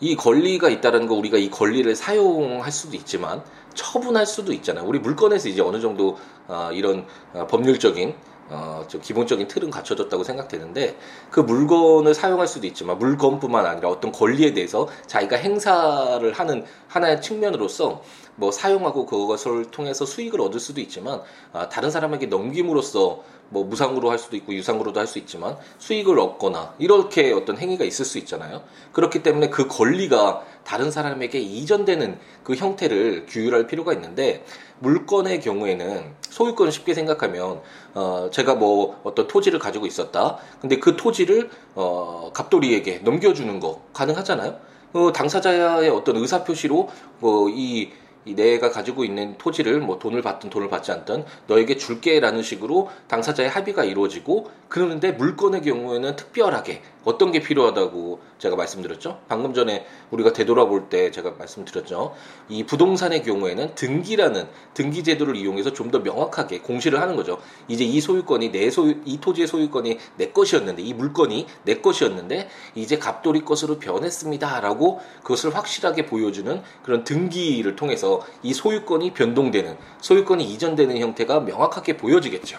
이 0.00 0.16
권리가 0.16 0.68
있다는 0.68 1.06
거 1.06 1.14
우리가 1.14 1.38
이 1.38 1.50
권리를 1.50 1.94
사용할 1.94 2.70
수도 2.70 2.96
있지만 2.96 3.42
처분할 3.74 4.26
수도 4.26 4.52
있잖아요. 4.52 4.84
우리 4.86 4.98
물건에서 4.98 5.48
이제 5.48 5.60
어느 5.62 5.80
정도 5.80 6.16
어, 6.46 6.70
이런 6.72 7.06
어, 7.32 7.46
법률적인 7.46 8.14
어, 8.50 8.84
좀 8.88 9.00
기본적인 9.00 9.48
틀은 9.48 9.70
갖춰졌다고 9.70 10.22
생각되는데 10.22 10.96
그 11.30 11.40
물건을 11.40 12.14
사용할 12.14 12.46
수도 12.46 12.66
있지만 12.66 12.98
물건뿐만 12.98 13.64
아니라 13.64 13.88
어떤 13.88 14.12
권리에 14.12 14.52
대해서 14.52 14.86
자기가 15.06 15.36
행사를 15.36 16.30
하는 16.32 16.64
하나의 16.88 17.22
측면으로서 17.22 18.02
뭐 18.36 18.50
사용하고 18.50 19.06
그것을 19.06 19.70
통해서 19.70 20.04
수익을 20.04 20.40
얻을 20.40 20.60
수도 20.60 20.80
있지만 20.80 21.22
아, 21.52 21.68
다른 21.68 21.90
사람에게 21.90 22.26
넘김으로써 22.26 23.22
뭐 23.50 23.64
무상으로 23.64 24.10
할 24.10 24.18
수도 24.18 24.36
있고 24.36 24.54
유상으로도 24.54 24.98
할 24.98 25.06
수 25.06 25.18
있지만 25.18 25.56
수익을 25.78 26.18
얻거나 26.18 26.74
이렇게 26.78 27.32
어떤 27.32 27.58
행위가 27.58 27.84
있을 27.84 28.04
수 28.06 28.16
있잖아요. 28.18 28.62
그렇기 28.92 29.22
때문에 29.22 29.50
그 29.50 29.68
권리가 29.68 30.42
다른 30.64 30.90
사람에게 30.90 31.38
이전되는 31.38 32.18
그 32.42 32.54
형태를 32.54 33.26
규율할 33.28 33.66
필요가 33.66 33.92
있는데 33.92 34.44
물건의 34.78 35.40
경우에는 35.40 36.14
소유권을 36.30 36.72
쉽게 36.72 36.94
생각하면 36.94 37.60
어 37.94 38.28
제가 38.32 38.54
뭐 38.54 38.98
어떤 39.04 39.28
토지를 39.28 39.58
가지고 39.58 39.86
있었다. 39.86 40.38
근데 40.60 40.78
그 40.78 40.96
토지를 40.96 41.50
어 41.74 42.30
갑돌이에게 42.32 43.00
넘겨주는 43.04 43.60
거 43.60 43.82
가능하잖아요. 43.92 44.58
어 44.94 45.12
당사자의 45.12 45.90
어떤 45.90 46.16
의사 46.16 46.44
표시로 46.44 46.88
뭐이 47.20 47.92
이 48.24 48.34
내가 48.34 48.70
가지고 48.70 49.04
있는 49.04 49.36
토지를 49.38 49.80
뭐 49.80 49.98
돈을 49.98 50.22
받든 50.22 50.50
돈을 50.50 50.68
받지 50.68 50.92
않든 50.92 51.24
너에게 51.46 51.76
줄게라는 51.76 52.42
식으로 52.42 52.90
당사자의 53.08 53.48
합의가 53.48 53.84
이루어지고 53.84 54.50
그러는데 54.68 55.12
물건의 55.12 55.62
경우에는 55.62 56.16
특별하게 56.16 56.82
어떤 57.04 57.32
게 57.32 57.40
필요하다고 57.40 58.20
제가 58.38 58.56
말씀드렸죠? 58.56 59.20
방금 59.28 59.54
전에 59.54 59.86
우리가 60.10 60.32
되돌아볼 60.32 60.88
때 60.88 61.10
제가 61.10 61.32
말씀드렸죠. 61.38 62.14
이 62.48 62.64
부동산의 62.64 63.22
경우에는 63.22 63.74
등기라는 63.74 64.48
등기 64.74 65.02
제도를 65.04 65.36
이용해서 65.36 65.72
좀 65.72 65.84
더 65.94 66.00
명확하게 66.00 66.60
공시를 66.60 67.00
하는 67.00 67.14
거죠. 67.14 67.38
이제 67.68 67.84
이 67.84 68.00
소유권이 68.00 68.50
내 68.50 68.70
소유 68.70 68.96
이 69.04 69.20
토지의 69.20 69.46
소유권이 69.46 69.98
내 70.16 70.30
것이었는데 70.30 70.82
이 70.82 70.94
물건이 70.94 71.46
내 71.64 71.80
것이었는데 71.80 72.48
이제 72.74 72.98
갑돌이 72.98 73.44
것으로 73.44 73.78
변했습니다라고 73.78 75.00
그것을 75.22 75.54
확실하게 75.54 76.06
보여주는 76.06 76.62
그런 76.82 77.04
등기를 77.04 77.76
통해서 77.76 78.22
이 78.42 78.52
소유권이 78.52 79.14
변동되는 79.14 79.76
소유권이 80.00 80.44
이전되는 80.52 80.98
형태가 80.98 81.40
명확하게 81.40 81.96
보여지겠죠. 81.96 82.58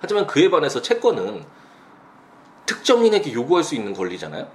하지만 0.00 0.26
그에 0.26 0.50
반해서 0.50 0.82
채권은 0.82 1.44
특정인에게 2.70 3.32
요구할 3.32 3.64
수 3.64 3.74
있는 3.74 3.92
권리잖아요. 3.92 4.46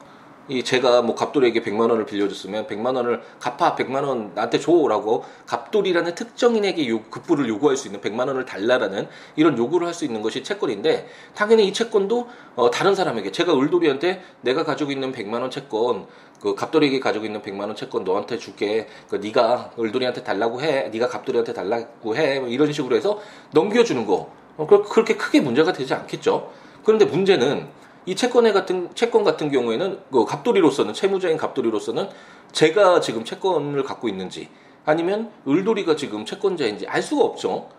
이 0.47 0.63
제가 0.63 1.01
뭐 1.01 1.15
갑돌이에게 1.15 1.63
100만 1.63 1.89
원을 1.89 2.05
빌려줬으면 2.05 2.67
100만 2.67 2.95
원을 2.95 3.21
갚아 3.41 3.75
100만 3.75 4.07
원 4.07 4.31
나한테 4.35 4.59
줘라고 4.59 5.25
갑돌이라는 5.47 6.13
특정인에게 6.15 6.87
요, 6.87 7.01
급부를 7.09 7.49
요구할 7.49 7.75
수 7.75 7.87
있는 7.87 7.99
100만 7.99 8.27
원을 8.27 8.45
달라라는 8.45 9.07
이런 9.35 9.57
요구를 9.57 9.87
할 9.87 9.93
수 9.93 10.05
있는 10.05 10.21
것이 10.21 10.43
채권인데 10.43 11.09
당연히 11.33 11.67
이 11.67 11.73
채권도 11.73 12.29
어, 12.55 12.69
다른 12.69 12.93
사람에게 12.95 13.31
제가 13.31 13.53
을돌이한테 13.59 14.21
내가 14.41 14.63
가지고 14.63 14.91
있는 14.91 15.11
100만 15.11 15.41
원 15.41 15.49
채권 15.49 16.05
그 16.39 16.53
갑돌이에게 16.55 16.99
가지고 16.99 17.25
있는 17.25 17.41
100만 17.41 17.61
원 17.61 17.75
채권 17.75 18.03
너한테 18.03 18.37
줄게 18.37 18.87
그 19.09 19.15
네가 19.17 19.71
을돌이한테 19.79 20.23
달라고 20.23 20.61
해 20.61 20.89
네가 20.89 21.07
갑돌이한테 21.09 21.51
달라고 21.53 22.15
해 22.15 22.39
뭐 22.39 22.47
이런 22.49 22.71
식으로 22.71 22.95
해서 22.95 23.19
넘겨주는 23.51 24.05
거 24.05 24.29
어, 24.57 24.67
그렇게 24.67 25.15
크게 25.17 25.41
문제가 25.41 25.73
되지 25.73 25.93
않겠죠. 25.95 26.51
그런데 26.85 27.05
문제는 27.05 27.83
이 28.05 28.15
채권의 28.15 28.53
같은 28.53 28.93
채권 28.95 29.23
같은 29.23 29.51
경우에는 29.51 29.99
그 30.11 30.25
갑돌이로서는 30.25 30.93
채무자인 30.93 31.37
갑돌이로서는 31.37 32.09
제가 32.51 33.01
지금 33.01 33.25
채권을 33.25 33.83
갖고 33.83 34.07
있는지 34.07 34.49
아니면 34.85 35.31
을돌이가 35.47 35.95
지금 35.95 36.25
채권자인지 36.25 36.87
알 36.87 37.01
수가 37.01 37.23
없죠. 37.23 37.69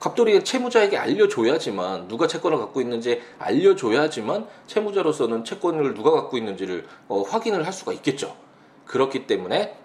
갑돌이가 0.00 0.44
채무자에게 0.44 0.98
알려줘야지만 0.98 2.08
누가 2.08 2.26
채권을 2.26 2.58
갖고 2.58 2.80
있는지 2.80 3.22
알려줘야지만 3.38 4.46
채무자로서는 4.66 5.44
채권을 5.44 5.94
누가 5.94 6.10
갖고 6.10 6.36
있는지를 6.36 6.86
어, 7.08 7.22
확인을 7.22 7.64
할 7.64 7.72
수가 7.72 7.92
있겠죠. 7.94 8.36
그렇기 8.84 9.26
때문에 9.26 9.76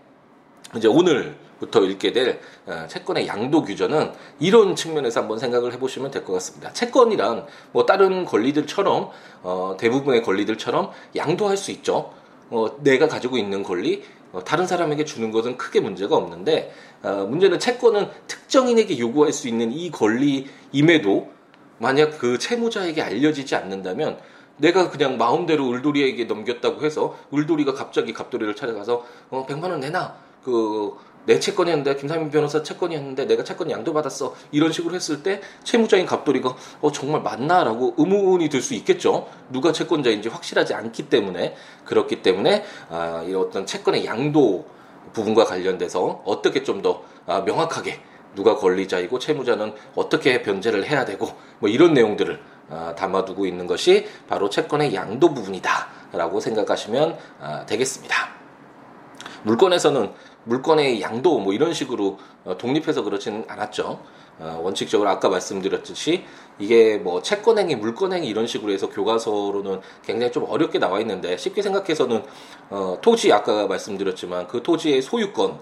이제 0.76 0.88
오늘 0.88 1.38
부터 1.62 1.84
읽게 1.84 2.12
될 2.12 2.40
어, 2.66 2.86
채권의 2.88 3.28
양도 3.28 3.62
규정은 3.62 4.12
이런 4.40 4.76
측면에서 4.76 5.22
한번 5.22 5.38
생각을 5.38 5.72
해보시면 5.74 6.10
될 6.10 6.26
것 6.26 6.34
같습니다. 6.34 6.74
채권이란 6.74 7.46
뭐 7.72 7.86
다른 7.86 8.26
권리들처럼 8.26 9.10
어, 9.44 9.76
대부분의 9.80 10.24
권리들처럼 10.24 10.90
양도할 11.16 11.58
수 11.58 11.70
있죠. 11.72 12.14
어, 12.50 12.68
내가 12.80 13.08
가지고 13.08 13.38
있는 13.38 13.62
권리 13.64 14.04
어, 14.34 14.44
다른 14.44 14.66
사람에게 14.66 15.06
주는 15.06 15.32
것은 15.32 15.58
크게 15.58 15.82
문제가 15.82 16.16
없는데 16.16 16.74
어, 17.04 17.28
문제는 17.30 17.60
채권은 17.60 18.10
특정인에게 18.28 18.98
요구할 18.98 19.32
수 19.32 19.48
있는 19.48 19.72
이 19.72 19.92
권리임에도 19.92 21.30
만약 21.78 22.18
그 22.18 22.38
채무자에게 22.40 23.02
알려지지 23.02 23.56
않는다면 23.56 24.18
내가 24.58 24.90
그냥 24.90 25.18
마음대로 25.18 25.66
울돌이에게 25.68 26.26
넘겼다고 26.26 26.86
해서 26.86 27.18
울돌이가 27.32 27.74
갑자기 27.74 28.14
갑돌이를 28.14 28.56
찾아가서 28.56 29.06
어 29.30 29.46
100만 29.48 29.70
원 29.72 29.80
내놔 29.80 30.16
그 30.44 30.94
내 31.26 31.40
채권이었는데 31.40 31.96
김상민 31.98 32.30
변호사 32.32 32.64
채권이었는데 32.64 33.26
내가 33.26 33.44
채권 33.44 33.70
양도받았어. 33.70 34.34
이런 34.52 34.72
식으로 34.72 34.96
했을 34.96 35.24
때 35.24 35.42
채무자인 35.64 36.06
갑돌이가 36.06 36.56
어 36.82 36.92
정말 36.92 37.22
맞나라고 37.22 37.96
의문이 37.98 38.50
들 38.50 38.62
수 38.62 38.74
있겠죠? 38.76 39.28
누가 39.50 39.72
채권자인지 39.72 40.30
확실하지 40.30 40.74
않기 40.74 41.10
때문에. 41.10 41.56
그렇기 41.86 42.22
때문에 42.22 42.64
아 42.90 43.24
이런 43.28 43.44
어떤 43.44 43.66
채권의 43.66 44.06
양도 44.06 44.66
부분과 45.14 45.46
관련돼서 45.46 46.22
어떻게 46.26 46.64
좀 46.64 46.82
더 46.82 47.04
아, 47.28 47.42
명확하게 47.42 48.00
누가 48.34 48.56
권리자이고 48.56 49.20
채무자는 49.20 49.74
어떻게 49.96 50.42
변제를 50.42 50.88
해야 50.90 51.06
되고 51.06 51.30
뭐 51.60 51.70
이런 51.70 51.94
내용들을 51.94 52.40
아, 52.70 52.96
담아두고 52.96 53.46
있는 53.46 53.68
것이 53.68 54.08
바로 54.28 54.50
채권의 54.50 54.96
양도 54.96 55.34
부분이다라고 55.34 56.40
생각하시면 56.40 57.18
아, 57.42 57.66
되겠습니다. 57.68 58.16
물건에서는 59.44 60.14
물건의 60.46 61.02
양도 61.02 61.40
뭐 61.40 61.54
이런 61.54 61.74
식으로 61.74 62.18
어, 62.46 62.58
독립해서 62.58 63.04
그렇지는 63.04 63.46
않았죠. 63.48 64.00
어, 64.40 64.60
원칙적으로 64.64 65.10
아까 65.10 65.30
말씀드렸듯이 65.30 66.24
이게 66.58 66.98
뭐 66.98 67.22
채권행위, 67.22 67.76
물건행위 67.76 68.28
이런 68.28 68.48
식으로 68.48 68.72
해서 68.72 68.90
교과서로는 68.90 69.82
굉장히 70.04 70.32
좀 70.32 70.46
어렵게 70.50 70.80
나와 70.80 71.00
있는데 71.02 71.38
쉽게 71.38 71.62
생각해서는 71.62 72.24
어, 72.70 72.98
토지 73.02 73.32
아까 73.32 73.68
말씀드렸지만 73.68 74.48
그 74.48 74.64
토지의 74.64 75.02
소유권 75.02 75.60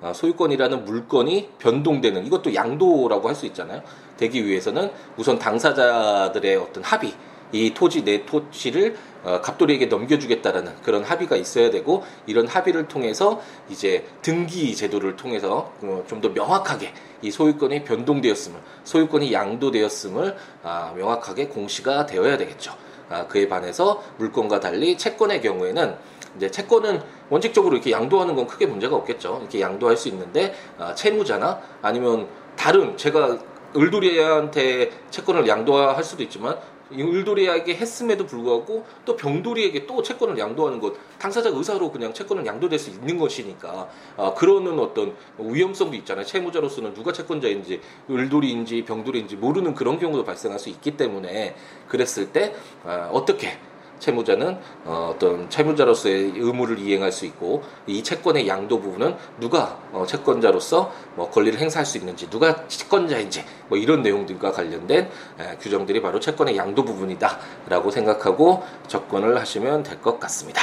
어, 0.00 0.12
소유권이라는 0.14 0.84
물건이 0.84 1.50
변동되는 1.58 2.26
이것도 2.26 2.54
양도라고 2.54 3.28
할 3.28 3.34
수 3.34 3.46
있잖아요. 3.46 3.82
되기 4.16 4.44
위해서는 4.44 4.90
우선 5.16 5.38
당사자들의 5.38 6.56
어떤 6.56 6.82
합의 6.84 7.14
이 7.52 7.72
토지 7.72 8.04
내 8.04 8.26
토지를 8.26 8.96
어, 9.17 9.17
갑돌이에게 9.42 9.86
넘겨주겠다라는 9.86 10.82
그런 10.82 11.04
합의가 11.04 11.36
있어야 11.36 11.70
되고 11.70 12.04
이런 12.26 12.46
합의를 12.46 12.88
통해서 12.88 13.40
이제 13.68 14.06
등기 14.22 14.74
제도를 14.74 15.16
통해서 15.16 15.72
어, 15.82 16.04
좀더 16.08 16.30
명확하게 16.30 16.92
이 17.22 17.30
소유권이 17.30 17.84
변동되었음을 17.84 18.60
소유권이 18.84 19.32
양도되었음을 19.32 20.36
아, 20.62 20.92
명확하게 20.96 21.48
공시가 21.48 22.06
되어야 22.06 22.36
되겠죠. 22.36 22.74
아, 23.08 23.26
그에 23.26 23.48
반해서 23.48 24.02
물건과 24.18 24.60
달리 24.60 24.96
채권의 24.96 25.42
경우에는 25.42 25.96
이제 26.36 26.50
채권은 26.50 27.02
원칙적으로 27.30 27.74
이렇게 27.74 27.90
양도하는 27.90 28.36
건 28.36 28.46
크게 28.46 28.66
문제가 28.66 28.96
없겠죠. 28.96 29.38
이렇게 29.40 29.60
양도할 29.60 29.96
수 29.96 30.08
있는데 30.08 30.54
아, 30.78 30.94
채무자나 30.94 31.60
아니면 31.82 32.28
다른 32.56 32.96
제가 32.96 33.38
을돌이한테 33.76 34.90
채권을 35.10 35.46
양도할 35.46 36.02
수도 36.02 36.22
있지만 36.22 36.56
을돌이에게 36.92 37.74
했음에도 37.76 38.26
불구하고 38.26 38.84
또 39.04 39.16
병돌이에게 39.16 39.86
또 39.86 40.02
채권을 40.02 40.38
양도하는 40.38 40.80
것 40.80 40.94
당사자 41.18 41.50
의사로 41.50 41.90
그냥 41.90 42.12
채권을 42.12 42.46
양도될 42.46 42.78
수 42.78 42.90
있는 42.90 43.18
것이니까 43.18 43.88
아, 44.16 44.34
그러는 44.34 44.78
어떤 44.78 45.14
위험성도 45.38 45.96
있잖아요. 45.96 46.24
채무자로서는 46.24 46.94
누가 46.94 47.12
채권자인지 47.12 47.80
을돌이인지 48.10 48.84
병돌이인지 48.84 49.36
모르는 49.36 49.74
그런 49.74 49.98
경우도 49.98 50.24
발생할 50.24 50.58
수 50.58 50.68
있기 50.68 50.96
때문에 50.96 51.54
그랬을 51.88 52.32
때 52.32 52.54
아, 52.84 53.10
어떻게 53.12 53.58
채무자는 53.98 54.58
어, 54.84 55.14
떤 55.18 55.48
채무자로서의 55.50 56.32
의무를 56.36 56.78
이행할 56.78 57.12
수 57.12 57.26
있고 57.26 57.62
이 57.86 58.02
채권의 58.02 58.48
양도 58.48 58.80
부분은 58.80 59.16
누가 59.38 59.78
어, 59.92 60.04
채권자로서 60.06 60.92
뭐 61.14 61.30
권리를 61.30 61.58
행사할 61.58 61.84
수 61.84 61.98
있는지 61.98 62.28
누가 62.30 62.66
채권자인지 62.68 63.44
뭐 63.68 63.76
이런 63.78 64.02
내용들과 64.02 64.52
관련된 64.52 65.10
에, 65.40 65.56
규정들이 65.60 66.00
바로 66.00 66.18
채권의 66.20 66.56
양도 66.56 66.84
부분이다라고 66.84 67.90
생각하고 67.90 68.62
접근을 68.86 69.38
하시면 69.38 69.82
될 69.82 69.98
것 70.00 70.20
같습니다. 70.20 70.62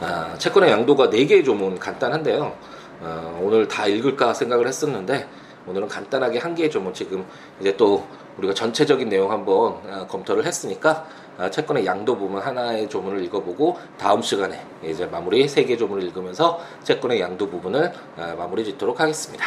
아, 0.00 0.34
채권의 0.38 0.70
양도가 0.70 1.08
4개의 1.08 1.44
조문 1.44 1.78
간단한데요. 1.80 2.56
어, 3.00 3.40
오늘 3.42 3.66
다 3.66 3.86
읽을까 3.86 4.34
생각을 4.34 4.68
했었는데 4.68 5.28
오늘은 5.68 5.88
간단하게 5.88 6.38
한 6.38 6.54
개의 6.54 6.70
조문 6.70 6.94
지금 6.94 7.26
이제 7.60 7.76
또 7.76 8.06
우리가 8.38 8.54
전체적인 8.54 9.08
내용 9.08 9.30
한번 9.30 9.74
어, 9.86 10.06
검토를 10.08 10.46
했으니까 10.46 11.06
어, 11.36 11.50
채권의 11.50 11.84
양도 11.84 12.16
부분 12.16 12.40
하나의 12.40 12.88
조문을 12.88 13.22
읽어보고 13.24 13.78
다음 13.98 14.22
시간에 14.22 14.64
이제 14.82 15.06
마무리 15.06 15.46
세 15.46 15.64
개 15.64 15.76
조문을 15.76 16.02
읽으면서 16.04 16.60
채권의 16.84 17.20
양도 17.20 17.48
부분을 17.50 17.92
어, 18.16 18.34
마무리 18.38 18.64
짓도록 18.64 19.00
하겠습니다. 19.00 19.44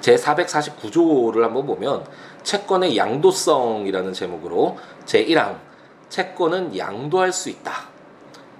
제 0.00 0.16
449조를 0.16 1.42
한번 1.42 1.66
보면 1.66 2.06
채권의 2.42 2.96
양도성이라는 2.96 4.14
제목으로 4.14 4.78
제 5.04 5.24
1항 5.26 5.58
채권은 6.08 6.76
양도할 6.76 7.32
수 7.32 7.50
있다. 7.50 7.90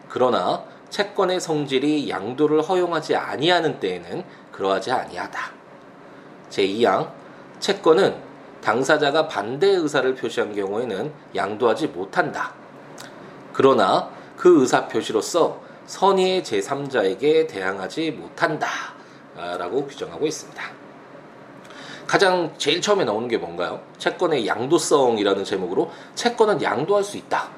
그러나 0.08 0.64
채권의 0.90 1.40
성질이 1.40 2.10
양도를 2.10 2.62
허용하지 2.62 3.16
아니하는 3.16 3.80
때에는 3.80 4.24
그러하지 4.52 4.90
아니하다. 4.90 5.59
제 6.50 6.66
2항 6.66 7.10
채권은 7.60 8.14
당사자가 8.60 9.26
반대 9.28 9.68
의사를 9.68 10.14
표시한 10.14 10.54
경우에는 10.54 11.10
양도하지 11.34 11.88
못한다. 11.88 12.52
그러나 13.54 14.10
그 14.36 14.60
의사 14.60 14.86
표시로서 14.86 15.60
선의의 15.86 16.42
제3자에게 16.42 17.48
대항하지 17.48 18.12
못한다. 18.12 18.68
라고 19.34 19.86
규정하고 19.86 20.26
있습니다. 20.26 20.62
가장 22.06 22.52
제일 22.58 22.80
처음에 22.80 23.04
나오는 23.04 23.28
게 23.28 23.38
뭔가요? 23.38 23.80
채권의 23.98 24.46
양도성이라는 24.46 25.44
제목으로 25.44 25.90
채권은 26.14 26.60
양도할 26.60 27.04
수 27.04 27.16
있다. 27.16 27.48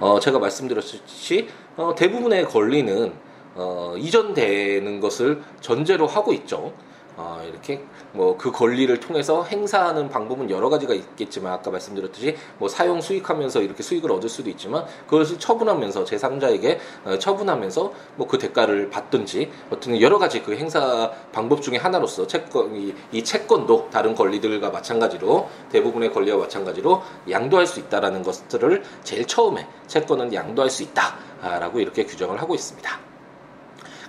어, 0.00 0.18
제가 0.18 0.38
말씀드렸듯이 0.38 1.48
어, 1.76 1.94
대부분의 1.94 2.46
권리는 2.46 3.12
어, 3.54 3.94
이전되는 3.98 5.00
것을 5.00 5.42
전제로 5.60 6.06
하고 6.06 6.32
있죠. 6.32 6.72
어, 7.18 7.42
이렇게 7.46 7.84
뭐 8.12 8.38
그 8.38 8.52
권리를 8.52 9.00
통해서 9.00 9.42
행사하는 9.42 10.08
방법은 10.08 10.48
여러 10.50 10.68
가지가 10.68 10.94
있겠지만 10.94 11.52
아까 11.52 11.70
말씀드렸듯이 11.70 12.36
뭐 12.58 12.68
사용 12.68 13.00
수익하면서 13.00 13.62
이렇게 13.62 13.82
수익을 13.82 14.12
얻을 14.12 14.28
수도 14.28 14.48
있지만 14.50 14.86
그것을 15.08 15.38
처분하면서 15.38 16.04
제3자에게 16.04 16.78
어, 17.04 17.18
처분하면서 17.18 17.92
뭐 18.16 18.28
그 18.28 18.38
대가를 18.38 18.90
받든지 18.90 19.50
어떤 19.70 20.00
여러 20.00 20.18
가지 20.18 20.42
그 20.42 20.54
행사 20.54 21.10
방법 21.32 21.62
중에 21.62 21.78
하나로서 21.78 22.26
채권 22.26 22.76
이, 22.76 22.94
이 23.10 23.24
채권도 23.24 23.88
다른 23.90 24.14
권리들과 24.14 24.70
마찬가지로 24.70 25.48
대부분의 25.70 26.12
권리와 26.12 26.36
마찬가지로 26.36 27.02
양도할 27.30 27.66
수 27.66 27.80
있다라는 27.80 28.22
것들을 28.22 28.82
제일 29.02 29.26
처음에 29.26 29.66
채권은 29.86 30.34
양도할 30.34 30.70
수 30.70 30.82
있다라고 30.82 31.80
이렇게 31.80 32.04
규정을 32.04 32.40
하고 32.40 32.54
있습니다. 32.54 33.07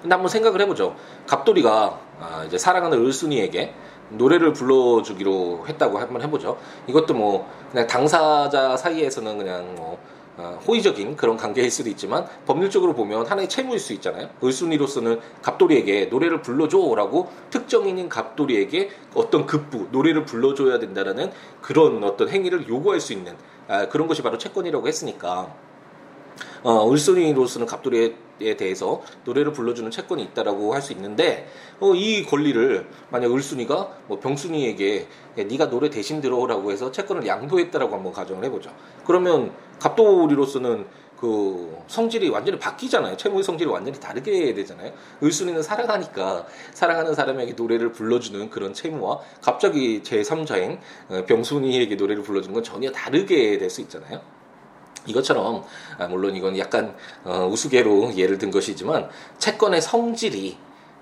근데 0.01 0.13
한번 0.13 0.29
생각을 0.29 0.61
해보죠. 0.61 0.95
갑돌이가 1.27 1.99
아, 2.19 2.43
이제 2.45 2.57
사랑하는 2.57 3.05
을순이에게 3.05 3.73
노래를 4.09 4.53
불러주기로 4.53 5.65
했다고 5.67 5.99
한번 5.99 6.21
해보죠. 6.23 6.57
이것도 6.87 7.13
뭐 7.13 7.49
그냥 7.71 7.87
당사자 7.87 8.75
사이에서는 8.75 9.37
그냥 9.37 9.75
뭐 9.75 9.99
어, 10.37 10.57
호의적인 10.65 11.17
그런 11.17 11.35
관계일 11.35 11.69
수도 11.69 11.89
있지만 11.89 12.25
법률적으로 12.45 12.93
보면 12.93 13.25
하나의 13.25 13.49
채무일 13.49 13.77
수 13.77 13.91
있잖아요. 13.93 14.29
을순이로서는 14.41 15.19
갑돌이에게 15.41 16.05
노래를 16.05 16.41
불러줘라고 16.41 17.29
특정인인 17.49 18.07
갑돌이에게 18.07 18.89
어떤 19.15 19.45
급부 19.45 19.87
노래를 19.91 20.23
불러줘야 20.23 20.79
된다라는 20.79 21.31
그런 21.61 22.01
어떤 22.05 22.29
행위를 22.29 22.69
요구할 22.69 23.01
수 23.01 23.11
있는 23.11 23.35
아, 23.67 23.89
그런 23.89 24.07
것이 24.07 24.21
바로 24.21 24.37
채권이라고 24.37 24.87
했으니까 24.87 25.53
어, 26.63 26.89
을순이로서는 26.91 27.67
갑돌이에 27.67 28.55
대해서 28.57 29.01
노래를 29.25 29.51
불러주는 29.53 29.89
채권이 29.91 30.23
있다라고 30.23 30.73
할 30.73 30.81
수 30.81 30.93
있는데 30.93 31.47
어, 31.79 31.93
이 31.93 32.23
권리를 32.25 32.87
만약 33.09 33.33
을순이가 33.33 33.97
뭐 34.07 34.19
병순이에게 34.19 35.07
야, 35.39 35.43
네가 35.43 35.69
노래 35.69 35.89
대신 35.89 36.21
들어오라고 36.21 36.71
해서 36.71 36.91
채권을 36.91 37.25
양도했다라고 37.27 37.95
한번 37.95 38.13
가정을 38.13 38.43
해보죠. 38.45 38.73
그러면 39.05 39.51
갑돌이로서는 39.79 40.85
그 41.19 41.77
성질이 41.87 42.29
완전히 42.29 42.57
바뀌잖아요. 42.59 43.17
채무의 43.17 43.43
성질이 43.43 43.69
완전히 43.69 43.99
다르게 43.99 44.53
되잖아요. 44.53 44.93
을순이는 45.21 45.61
사랑하니까 45.61 46.45
사랑하는 46.73 47.13
사람에게 47.13 47.53
노래를 47.53 47.91
불러주는 47.91 48.49
그런 48.49 48.73
채무와 48.73 49.19
갑자기 49.41 50.01
제3자인 50.01 50.79
어, 51.09 51.25
병순이에게 51.25 51.95
노래를 51.95 52.23
불러주는 52.23 52.53
건 52.53 52.63
전혀 52.63 52.89
다르게 52.91 53.57
될 53.57 53.69
수 53.69 53.81
있잖아요. 53.81 54.21
이것처럼 55.05 55.63
아, 55.97 56.07
물론 56.07 56.35
이건 56.35 56.57
약간 56.57 56.95
어, 57.23 57.47
우스개로 57.51 58.15
예를 58.15 58.37
든 58.37 58.51
것이지만 58.51 59.09
채권의 59.37 59.81
성질이 59.81 60.57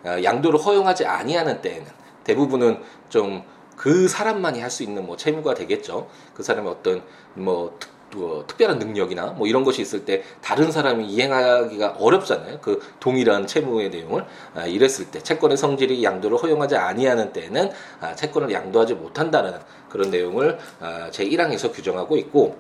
어, 0.05 0.23
양도를 0.23 0.60
허용하지 0.60 1.05
아니하는 1.05 1.62
때에는 1.62 1.86
대부분은 2.23 2.81
좀 3.10 3.57
그 3.77 4.07
사람만이 4.10 4.60
할 4.60 4.67
수 4.67 4.83
있는 4.83 5.05
뭐 5.05 5.15
채무가 5.15 5.53
되겠죠. 5.53 6.10
그 6.33 6.43
사람의 6.43 6.69
어떤 6.69 7.01
뭐 7.36 7.77
특, 7.79 7.89
뭐 8.17 8.45
특별한 8.45 8.79
능력이나 8.79 9.27
뭐 9.27 9.47
이런 9.47 9.63
것이 9.63 9.81
있을 9.81 10.03
때 10.03 10.23
다른 10.41 10.71
사람이 10.71 11.05
이행하기가 11.07 11.95
어렵잖아요. 11.99 12.60
그 12.60 12.81
동일한 12.99 13.47
채무의 13.47 13.89
내용을 13.89 14.25
아, 14.55 14.65
이랬을 14.65 15.12
때 15.12 15.23
채권의 15.23 15.55
성질이 15.55 16.03
양도를 16.03 16.38
허용하지 16.38 16.75
아니하는 16.75 17.31
때에는 17.31 17.71
아, 18.01 18.15
채권을 18.15 18.51
양도하지 18.51 18.95
못한다는 18.95 19.53
그런 19.89 20.10
내용을 20.10 20.57
아, 20.81 21.10
제 21.12 21.23
1항에서 21.23 21.71
규정하고 21.71 22.17
있고 22.17 22.57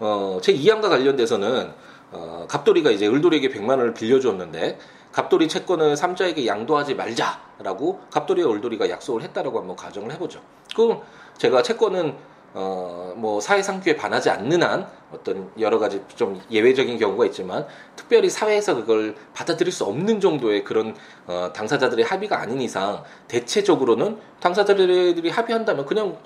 어, 0.00 0.38
제 0.42 0.52
2항과 0.52 0.88
관련돼서는 0.88 1.72
어, 2.12 2.46
갑돌이가 2.48 2.90
이제 2.90 3.06
을돌이에게 3.06 3.50
100만 3.50 3.70
원을 3.70 3.94
빌려줬는데 3.94 4.78
갑돌이 5.12 5.48
채권을 5.48 5.96
삼자에게 5.96 6.46
양도하지 6.46 6.94
말자라고 6.94 8.00
갑돌이와 8.10 8.52
을돌이가 8.52 8.90
약속을 8.90 9.22
했다라고 9.22 9.58
한번 9.58 9.76
가정을 9.76 10.12
해보죠. 10.12 10.40
그럼 10.74 11.02
제가 11.36 11.62
채권은 11.62 12.14
어, 12.52 13.12
뭐 13.16 13.40
사회상규에 13.40 13.94
반하지 13.94 14.28
않는 14.30 14.62
한 14.62 14.88
어떤 15.12 15.50
여러 15.60 15.78
가지 15.78 16.02
좀 16.16 16.40
예외적인 16.50 16.98
경우가 16.98 17.26
있지만 17.26 17.66
특별히 17.94 18.28
사회에서 18.28 18.74
그걸 18.74 19.14
받아들일 19.34 19.72
수 19.72 19.84
없는 19.84 20.20
정도의 20.20 20.64
그런 20.64 20.96
어, 21.26 21.50
당사자들의 21.52 22.04
합의가 22.04 22.40
아닌 22.40 22.60
이상 22.60 23.04
대체적으로는 23.28 24.18
당사자들이 24.40 25.30
합의한다면 25.30 25.86
그냥 25.86 26.16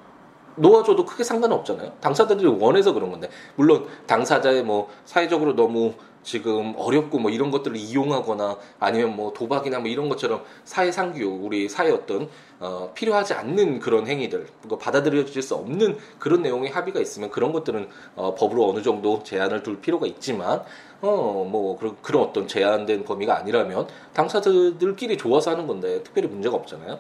놓아줘도 0.56 1.04
크게 1.04 1.24
상관은 1.24 1.56
없잖아요. 1.56 1.92
당사자들이 2.00 2.46
원해서 2.46 2.92
그런 2.92 3.10
건데 3.10 3.28
물론 3.56 3.86
당사자의 4.06 4.62
뭐 4.62 4.88
사회적으로 5.04 5.54
너무 5.54 5.94
지금 6.22 6.74
어렵고 6.76 7.18
뭐 7.18 7.30
이런 7.30 7.50
것들을 7.50 7.76
이용하거나 7.76 8.56
아니면 8.80 9.14
뭐 9.14 9.32
도박이나 9.34 9.78
뭐 9.78 9.88
이런 9.88 10.08
것처럼 10.08 10.42
사회 10.64 10.90
상규 10.90 11.38
우리 11.42 11.68
사회 11.68 11.90
어떤 11.90 12.28
어, 12.60 12.92
필요하지 12.94 13.34
않는 13.34 13.78
그런 13.78 14.06
행위들 14.06 14.46
그거 14.62 14.78
받아들여질 14.78 15.42
수 15.42 15.54
없는 15.54 15.98
그런 16.18 16.40
내용의 16.40 16.70
합의가 16.70 16.98
있으면 16.98 17.30
그런 17.30 17.52
것들은 17.52 17.88
어, 18.16 18.34
법으로 18.34 18.70
어느 18.70 18.82
정도 18.82 19.22
제한을 19.22 19.62
둘 19.62 19.80
필요가 19.80 20.06
있지만 20.06 20.62
어 21.02 21.44
뭐 21.44 21.76
그런 21.78 21.96
그런 22.00 22.22
어떤 22.22 22.48
제한된 22.48 23.04
범위가 23.04 23.36
아니라면 23.36 23.86
당사자들끼리 24.14 25.18
좋아서 25.18 25.50
하는 25.50 25.66
건데 25.66 26.02
특별히 26.02 26.28
문제가 26.28 26.56
없잖아요. 26.56 26.98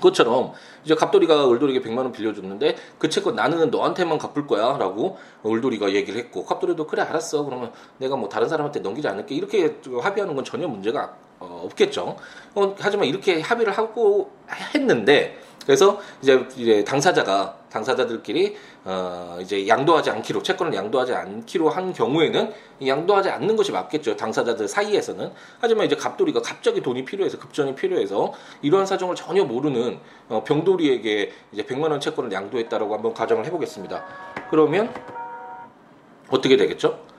그것처럼 0.00 0.52
이제 0.84 0.94
갑돌이가 0.94 1.50
을돌이에게 1.50 1.88
100만 1.88 1.98
원 1.98 2.12
빌려줬는데 2.12 2.76
그 2.98 3.08
채권 3.08 3.36
나는 3.36 3.70
너한테만 3.70 4.18
갚을 4.18 4.46
거야 4.46 4.78
라고 4.78 5.18
을돌이가 5.46 5.92
얘기를 5.92 6.18
했고 6.18 6.44
갑돌이도 6.44 6.86
그래 6.86 7.02
알았어 7.02 7.44
그러면 7.44 7.72
내가 7.98 8.16
뭐 8.16 8.28
다른 8.28 8.48
사람한테 8.48 8.80
넘기지 8.80 9.06
않을게 9.06 9.34
이렇게 9.34 9.76
합의하는 10.00 10.34
건 10.34 10.44
전혀 10.44 10.66
문제가 10.66 11.14
어, 11.38 11.62
없겠죠. 11.64 12.16
어, 12.54 12.74
하지만 12.78 13.06
이렇게 13.06 13.40
합의를 13.40 13.72
하고 13.72 14.30
했는데 14.74 15.38
그래서 15.64 16.00
이제 16.22 16.84
당사자가 16.84 17.59
당사자들끼리 17.70 18.56
어 18.84 19.38
이제 19.40 19.66
양도하지 19.66 20.10
않기로 20.10 20.42
채권을 20.42 20.74
양도하지 20.74 21.14
않기로 21.14 21.70
한 21.70 21.92
경우에는 21.92 22.52
양도하지 22.86 23.30
않는 23.30 23.56
것이 23.56 23.72
맞겠죠 23.72 24.16
당사자들 24.16 24.68
사이에서는 24.68 25.30
하지만 25.60 25.86
이제 25.86 25.96
갑돌이가 25.96 26.42
갑자기 26.42 26.80
돈이 26.80 27.04
필요해서 27.04 27.38
급전이 27.38 27.74
필요해서 27.74 28.32
이러한 28.62 28.86
사정을 28.86 29.14
전혀 29.14 29.44
모르는 29.44 29.98
어 30.28 30.44
병돌이에게 30.44 31.32
이제 31.52 31.62
100만 31.64 31.90
원 31.90 32.00
채권을 32.00 32.32
양도했다라고 32.32 32.94
한번 32.94 33.14
가정을 33.14 33.46
해보겠습니다 33.46 34.04
그러면 34.50 34.92
어떻게 36.28 36.56
되겠죠? 36.56 37.09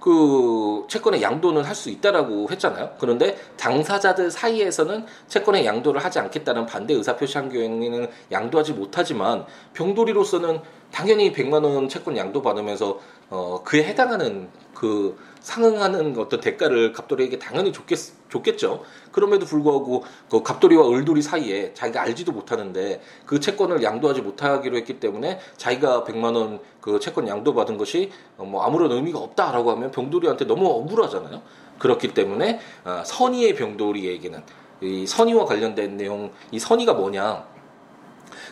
그 0.00 0.84
채권의 0.88 1.22
양도는 1.22 1.62
할 1.64 1.74
수 1.80 1.88
있다라고 1.88 2.50
했잖아요. 2.50 2.90
그런데 2.98 3.38
당사자들 3.56 4.30
사이에서는 4.30 5.06
채권의 5.28 5.64
양도를 5.64 6.04
하지 6.04 6.18
않겠다는 6.18 6.66
반대 6.66 6.92
의사 6.92 7.16
표시한 7.16 7.48
경우에는 7.48 8.08
양도하지 8.30 8.74
못하지만 8.74 9.46
병돌이로서는 9.72 10.60
당연히 10.92 11.32
100만 11.32 11.64
원 11.64 11.88
채권 11.88 12.16
양도 12.18 12.42
받으면서 12.42 12.98
어 13.30 13.62
그에 13.64 13.84
해당하는 13.84 14.48
그 14.80 15.18
상응하는 15.40 16.16
어떤 16.18 16.40
대가를 16.40 16.92
갑돌이에게 16.92 17.38
당연히 17.38 17.70
줬겠, 17.70 17.98
줬겠죠. 18.30 18.82
그럼에도 19.12 19.44
불구하고 19.44 20.04
그 20.30 20.42
갑돌이와 20.42 20.88
을돌이 20.88 21.20
사이에 21.20 21.74
자기가 21.74 22.00
알지도 22.00 22.32
못하는데 22.32 23.02
그 23.26 23.40
채권을 23.40 23.82
양도하지 23.82 24.22
못하기로 24.22 24.78
했기 24.78 24.98
때문에 24.98 25.38
자기가 25.58 26.04
100만 26.04 26.34
원 26.34 26.60
그 26.80 26.98
채권 26.98 27.28
양도받은 27.28 27.76
것이 27.76 28.10
뭐 28.36 28.62
아무런 28.62 28.90
의미가 28.92 29.18
없다라고 29.18 29.70
하면 29.72 29.90
병돌이한테 29.90 30.46
너무 30.46 30.66
억울하잖아요. 30.66 31.42
그렇기 31.78 32.14
때문에 32.14 32.60
아, 32.84 33.02
선의의 33.04 33.54
병돌이에게는 33.54 34.42
이 34.82 35.06
선의와 35.06 35.44
관련된 35.44 35.96
내용, 35.96 36.32
이 36.50 36.58
선의가 36.58 36.94
뭐냐? 36.94 37.44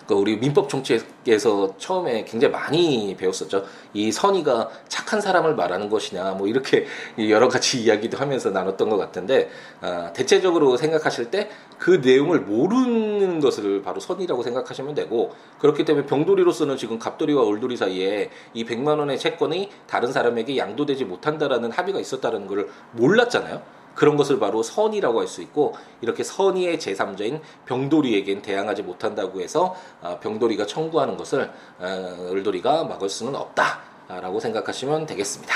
그 0.09 0.14
우리 0.14 0.38
민법 0.38 0.68
총칙에서 0.68 1.77
처음에 1.77 2.25
굉장히 2.25 2.51
많이 2.51 3.14
배웠었죠. 3.16 3.64
이 3.92 4.11
선의가 4.11 4.71
착한 4.88 5.21
사람을 5.21 5.55
말하는 5.55 5.88
것이냐, 5.90 6.33
뭐 6.33 6.49
이렇게 6.49 6.87
여러 7.29 7.49
가지 7.49 7.83
이야기도 7.85 8.18
하면서 8.18 8.51
나눴던 8.51 8.88
것 8.88 8.97
같은데 8.97 9.51
아, 9.81 10.12
대체적으로 10.12 10.77
생각하실 10.77 11.31
때 11.31 11.51
그 11.79 12.01
내용을 12.03 12.40
모르는 12.40 13.40
것을 13.40 13.83
바로 13.83 14.01
선의라고 14.01 14.42
생각하시면 14.42 14.94
되고 14.94 15.33
그렇기 15.61 15.85
때문에 15.85 16.07
병돌이로서는 16.07 16.77
지금 16.77 16.99
갑돌이와 16.99 17.49
을돌이 17.49 17.77
사이에 17.77 18.31
이 18.53 18.64
100만 18.64 18.99
원의 18.99 19.18
채권이 19.18 19.71
다른 19.87 20.12
사람에게 20.12 20.57
양도되지 20.57 21.05
못한다라는 21.05 21.71
합의가 21.71 22.01
있었다는 22.01 22.47
걸 22.47 22.68
몰랐잖아요. 22.92 23.78
그런 23.99 24.17
것을 24.17 24.39
바로 24.39 24.63
선의라고 24.63 25.21
할 25.21 25.29
수 25.29 25.43
있고 25.43 25.75
이렇게 26.01 26.25
선의의 26.25 26.79
제3자인 26.79 27.41
병돌이에겐 27.67 28.41
대항하지 28.41 28.83
못한다고 28.83 29.43
해서 29.43 29.75
아, 30.01 30.19
병돌이가 30.21 30.65
청구하는 30.65 31.19
것을 31.19 31.51
어, 31.79 32.29
을돌이가 32.31 32.85
막을 32.85 33.11
수는 33.11 33.35
없다라고 33.35 34.41
생각하시면 34.41 35.05
되겠습니다. 35.05 35.55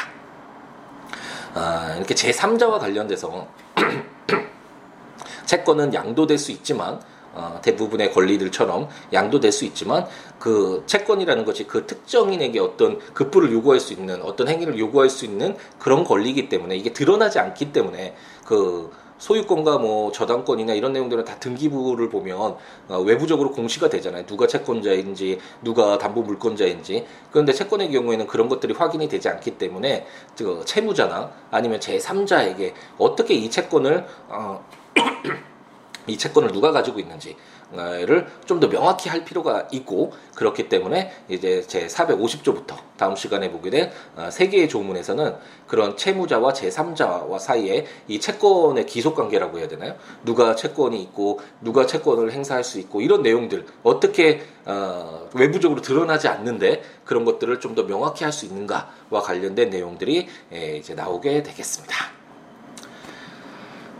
아, 1.54 1.94
이렇게 1.96 2.14
제3자와 2.14 2.80
관련돼서 2.80 3.46
채권은 5.46 5.94
양도될 5.94 6.36
수 6.36 6.50
있지만 6.52 7.00
어, 7.34 7.58
대부분의 7.62 8.12
권리들처럼 8.12 8.88
양도될 9.12 9.52
수 9.52 9.64
있지만 9.64 10.06
그 10.38 10.82
채권이라는 10.86 11.44
것이 11.44 11.66
그 11.66 11.86
특정인에게 11.86 12.60
어떤 12.60 12.98
급부를 13.14 13.52
요구할 13.52 13.80
수 13.80 13.92
있는 13.92 14.22
어떤 14.22 14.48
행위를 14.48 14.78
요구할 14.78 15.08
수 15.08 15.24
있는 15.24 15.56
그런 15.78 16.04
권리이기 16.04 16.48
때문에 16.48 16.76
이게 16.76 16.92
드러나지 16.92 17.38
않기 17.38 17.72
때문에 17.72 18.14
그 18.52 18.90
소유권과 19.16 19.78
뭐 19.78 20.12
저당권이나 20.12 20.74
이런 20.74 20.92
내용들은 20.92 21.24
다 21.24 21.38
등기부를 21.38 22.10
보면 22.10 22.56
어, 22.88 22.98
외부적으로 22.98 23.50
공시가 23.50 23.88
되잖아요. 23.88 24.26
누가 24.26 24.46
채권자인지 24.46 25.38
누가 25.62 25.96
담보 25.96 26.20
물권자인지. 26.20 27.06
그런데 27.30 27.54
채권의 27.54 27.90
경우에는 27.92 28.26
그런 28.26 28.50
것들이 28.50 28.74
확인이 28.74 29.08
되지 29.08 29.30
않기 29.30 29.52
때문에 29.52 30.06
그 30.36 30.62
채무자나 30.66 31.30
아니면 31.50 31.80
제3자에게 31.80 32.74
어떻게 32.98 33.32
이 33.32 33.48
채권을 33.48 34.04
어, 34.28 34.62
이 36.06 36.18
채권을 36.18 36.52
누가 36.52 36.70
가지고 36.72 37.00
있는지 37.00 37.36
를 37.72 38.26
좀 38.46 38.60
더 38.60 38.68
명확히 38.68 39.08
할 39.08 39.24
필요가 39.24 39.66
있고 39.72 40.12
그렇기 40.36 40.68
때문에 40.68 41.10
이제 41.28 41.62
제 41.66 41.86
450조부터 41.86 42.76
다음 42.96 43.16
시간에 43.16 43.50
보게 43.50 43.70
된세 43.70 44.44
어, 44.44 44.48
개의 44.48 44.68
조문에서는 44.68 45.34
그런 45.66 45.96
채무자와 45.96 46.52
제3자와 46.52 47.38
사이에 47.38 47.86
이 48.06 48.20
채권의 48.20 48.86
기속 48.86 49.16
관계라고 49.16 49.58
해야 49.58 49.68
되나요? 49.68 49.96
누가 50.24 50.54
채권이 50.54 51.00
있고 51.02 51.40
누가 51.60 51.86
채권을 51.86 52.30
행사할 52.32 52.62
수 52.62 52.78
있고 52.78 53.00
이런 53.00 53.22
내용들 53.22 53.66
어떻게 53.82 54.42
어, 54.64 55.28
외부적으로 55.34 55.80
드러나지 55.82 56.28
않는데 56.28 56.82
그런 57.04 57.24
것들을 57.24 57.58
좀 57.58 57.72
더 57.74 57.86
명확히 57.86 58.24
할 58.24 58.32
수 58.32 58.44
있는가와 58.46 59.22
관련된 59.22 59.70
내용들이 59.70 60.28
예, 60.52 60.76
이제 60.76 60.94
나오게 60.94 61.42
되겠습니다. 61.42 61.94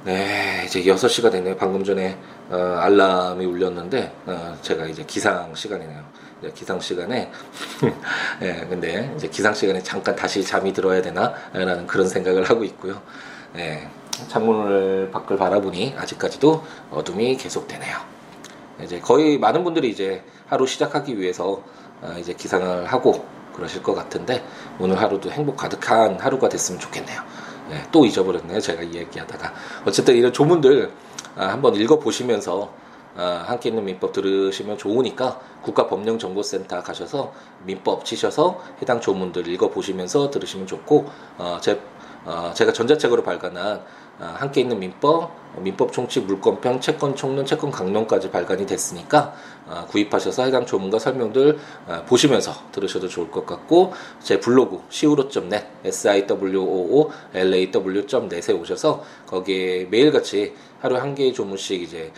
네, 0.04 0.64
이제 0.66 0.82
6시가 0.82 1.30
됐네요. 1.30 1.56
방금 1.56 1.85
전에 1.85 2.18
어, 2.52 2.56
알람이 2.80 3.46
울렸는데 3.46 4.12
어, 4.26 4.58
제가 4.60 4.84
이제 4.86 5.02
기상 5.06 5.54
시간이네요. 5.54 6.22
기상 6.54 6.78
시간에 6.80 7.30
예, 8.42 8.66
근데 8.68 9.10
이제 9.16 9.28
기상 9.28 9.54
시간에 9.54 9.82
잠깐 9.82 10.14
다시 10.14 10.44
잠이 10.44 10.72
들어야 10.72 11.00
되나라는 11.00 11.86
그런 11.86 12.06
생각을 12.06 12.50
하고 12.50 12.64
있고요. 12.64 13.00
예, 13.56 13.88
창문을 14.28 15.10
밖을 15.12 15.38
바라보니 15.38 15.94
아직까지도 15.96 16.62
어둠이 16.90 17.36
계속되네요. 17.38 17.96
이제 18.82 19.00
거의 19.00 19.38
많은 19.38 19.64
분들이 19.64 19.88
이제 19.88 20.22
하루 20.46 20.66
시작하기 20.66 21.18
위해서 21.18 21.62
어, 22.02 22.14
이제 22.18 22.34
기상을 22.34 22.84
하고 22.86 23.24
그러실 23.54 23.82
것 23.82 23.94
같은데 23.94 24.44
오늘 24.78 25.00
하루도 25.00 25.30
행복 25.30 25.56
가득한 25.56 26.20
하루가 26.20 26.50
됐으면 26.50 26.78
좋겠네요. 26.80 27.22
네, 27.70 27.82
또 27.90 28.04
잊어버렸네요. 28.04 28.60
제가 28.60 28.82
이야기하다가. 28.82 29.54
어쨌든 29.86 30.16
이런 30.16 30.32
조문들 30.32 30.90
아, 30.90 31.12
한번 31.36 31.74
읽어보시면서 31.74 32.82
아, 33.14 33.44
함께 33.46 33.68
있는 33.68 33.84
민법 33.84 34.12
들으시면 34.12 34.78
좋으니까 34.78 35.38
국가법령정보센터 35.62 36.82
가셔서 36.82 37.32
민법 37.64 38.04
치셔서 38.04 38.60
해당 38.80 39.00
조문들 39.00 39.48
읽어보시면서 39.48 40.30
들으시면 40.30 40.66
좋고 40.66 41.06
어, 41.38 41.58
제, 41.60 41.78
어, 42.24 42.52
제가 42.54 42.72
전자책으로 42.72 43.22
발간한 43.22 43.66
아, 43.66 43.80
함께 44.22 44.61
있는 44.61 44.78
민법, 44.78 45.42
민법 45.58 45.92
총칙, 45.92 46.24
물권평, 46.26 46.80
채권 46.80 47.14
총론, 47.14 47.44
채권 47.44 47.70
강론까지 47.70 48.30
발간이 48.30 48.64
됐으니까 48.66 49.35
아, 49.68 49.85
구입하셔서 49.87 50.44
해당 50.44 50.64
조문과 50.64 50.98
설명들 50.98 51.58
아, 51.87 52.02
보시면서 52.04 52.54
들으셔도 52.72 53.06
좋을 53.08 53.30
것 53.30 53.44
같고 53.44 53.92
제 54.20 54.40
블로그 54.40 54.80
siwo.net 54.90 55.66
siwoolaw.net에 55.85 58.54
오셔서 58.54 59.04
거기에 59.26 59.85
매일같이 59.87 60.54
하루 60.80 60.96
한 60.96 61.14
개의 61.14 61.32
조문씩 61.32 61.82
이제 61.82 62.12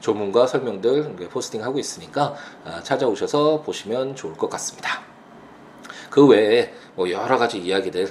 조문과 0.00 0.46
설명들 0.46 1.28
포스팅하고 1.28 1.78
있으니까 1.78 2.34
찾아오셔서 2.82 3.60
보시면 3.60 4.16
좋을 4.16 4.32
것 4.32 4.48
같습니다. 4.48 5.02
그 6.08 6.26
외에 6.26 6.72
뭐 6.94 7.10
여러 7.10 7.36
가지 7.36 7.58
이야기들 7.58 8.10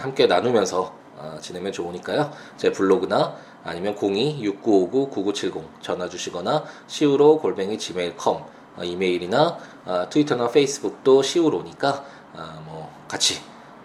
함께 0.00 0.26
나누면서 0.26 0.82
어, 0.82 1.05
지내면 1.40 1.72
좋으니까요. 1.72 2.30
제 2.56 2.72
블로그나 2.72 3.36
아니면 3.64 3.96
02-6959-9970 3.96 5.64
전화 5.80 6.08
주시거나 6.08 6.64
시우로 6.86 7.38
골뱅이 7.40 7.78
gmail.com 7.78 8.42
어, 8.76 8.84
이메일이나 8.84 9.58
어, 9.84 10.06
트위터나 10.08 10.48
페이스북도 10.48 11.22
시우로니까 11.22 12.04
어, 12.34 12.62
뭐 12.64 12.90
같이 13.08 13.40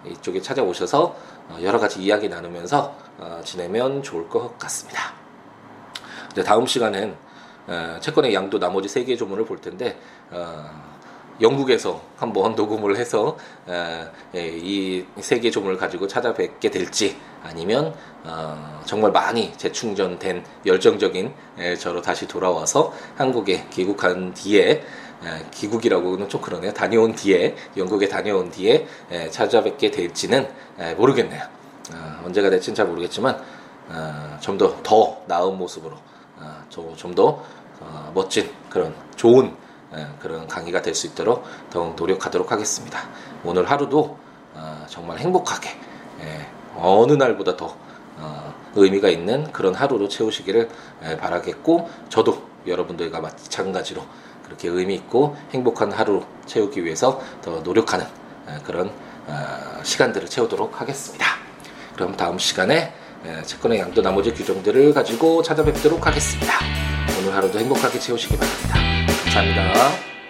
이쪽에 0.06 0.42
찾아오셔서 0.42 1.16
어, 1.50 1.58
여러 1.62 1.80
가지 1.80 2.02
이야기 2.02 2.30
나누면서 2.30 2.96
어, 3.18 3.42
지내면 3.44 4.04
좋을 4.04 4.28
것 4.30 4.58
같습니다. 4.60 5.14
다음 6.46 6.66
시간엔 6.66 7.16
어, 7.68 7.98
채권의 8.02 8.34
양도 8.34 8.60
나머지 8.60 8.88
세 8.88 9.04
개의 9.04 9.18
조문을 9.18 9.46
볼 9.46 9.60
텐데 9.62 10.00
어, 10.30 10.91
영국에서 11.42 12.02
한번 12.18 12.56
녹음을 12.56 12.96
해서 12.98 13.38
예, 14.36 14.48
이 14.48 15.06
세계 15.20 15.50
조문을 15.50 15.78
가지고 15.78 16.08
찾아뵙게 16.08 16.70
될지 16.70 17.18
아니면 17.44 17.94
어, 18.24 18.82
정말 18.86 19.12
많이 19.12 19.52
재충전된 19.58 20.44
열정적인 20.66 21.34
저로 21.80 22.02
다시 22.02 22.28
돌아와서 22.28 22.94
한국에 23.16 23.66
귀국한 23.72 24.34
뒤에 24.34 24.84
귀국이라고는 25.52 26.30
좀 26.30 26.42
그러네요. 26.42 26.74
다녀온 26.74 27.14
뒤에 27.14 27.56
영국에 27.78 28.08
다녀온 28.08 28.50
뒤에 28.50 28.88
찾아뵙게 29.32 29.92
될지는 29.92 30.48
모르겠네요. 30.98 31.44
어, 31.94 32.22
언제가 32.26 32.50
될지는 32.50 32.76
잘 32.76 32.88
모르겠지만 32.88 33.42
어, 33.90 34.38
좀더더 34.40 35.24
나은 35.28 35.58
모습으로 35.58 35.98
좀더 37.00 37.44
멋진 38.14 38.50
그런 38.70 38.94
좋은 39.16 39.48
예, 39.48 39.71
그런 40.20 40.48
강의가 40.48 40.82
될 40.82 40.96
수 40.96 41.08
있도록 41.08 41.44
더욱 41.70 41.96
노력하도록 41.96 42.52
하겠습니다. 42.52 43.00
오늘 43.44 43.70
하루도 43.70 44.18
어, 44.54 44.86
정말 44.88 45.20
행복하게 45.20 45.70
예, 46.22 46.48
어느 46.78 47.14
날보다 47.14 47.56
더 47.58 47.76
어, 48.18 48.54
의미가 48.76 49.10
있는 49.10 49.52
그런 49.52 49.74
하루로 49.74 50.08
채우시기를 50.10 50.70
예, 51.06 51.18
바라겠고 51.18 51.90
저도 52.10 52.44
여러분들과 52.68 53.22
마찬가지로 53.22 54.04
그렇게 54.46 54.68
의미 54.68 54.96
있고 54.96 55.36
행복한 55.52 55.92
하루 55.92 56.24
채우기 56.46 56.84
위해서 56.84 57.22
더 57.42 57.62
노력하는 57.62 58.06
그런 58.64 58.92
어, 59.28 59.84
시간들을 59.84 60.28
채우도록 60.28 60.80
하겠습니다. 60.82 61.26
그럼 61.96 62.16
다음 62.16 62.38
시간에 62.38 62.94
채권의 63.46 63.80
양도 63.80 64.02
나머지 64.02 64.34
규정들을 64.34 64.94
가지고 64.94 65.42
찾아뵙도록 65.44 66.06
하겠습니다. 66.06 66.54
오늘 67.20 67.36
하루도 67.36 67.60
행복하게 67.60 68.00
채우시기 68.00 68.36
바랍니다. 68.38 69.11
감사합니다. 69.34 70.21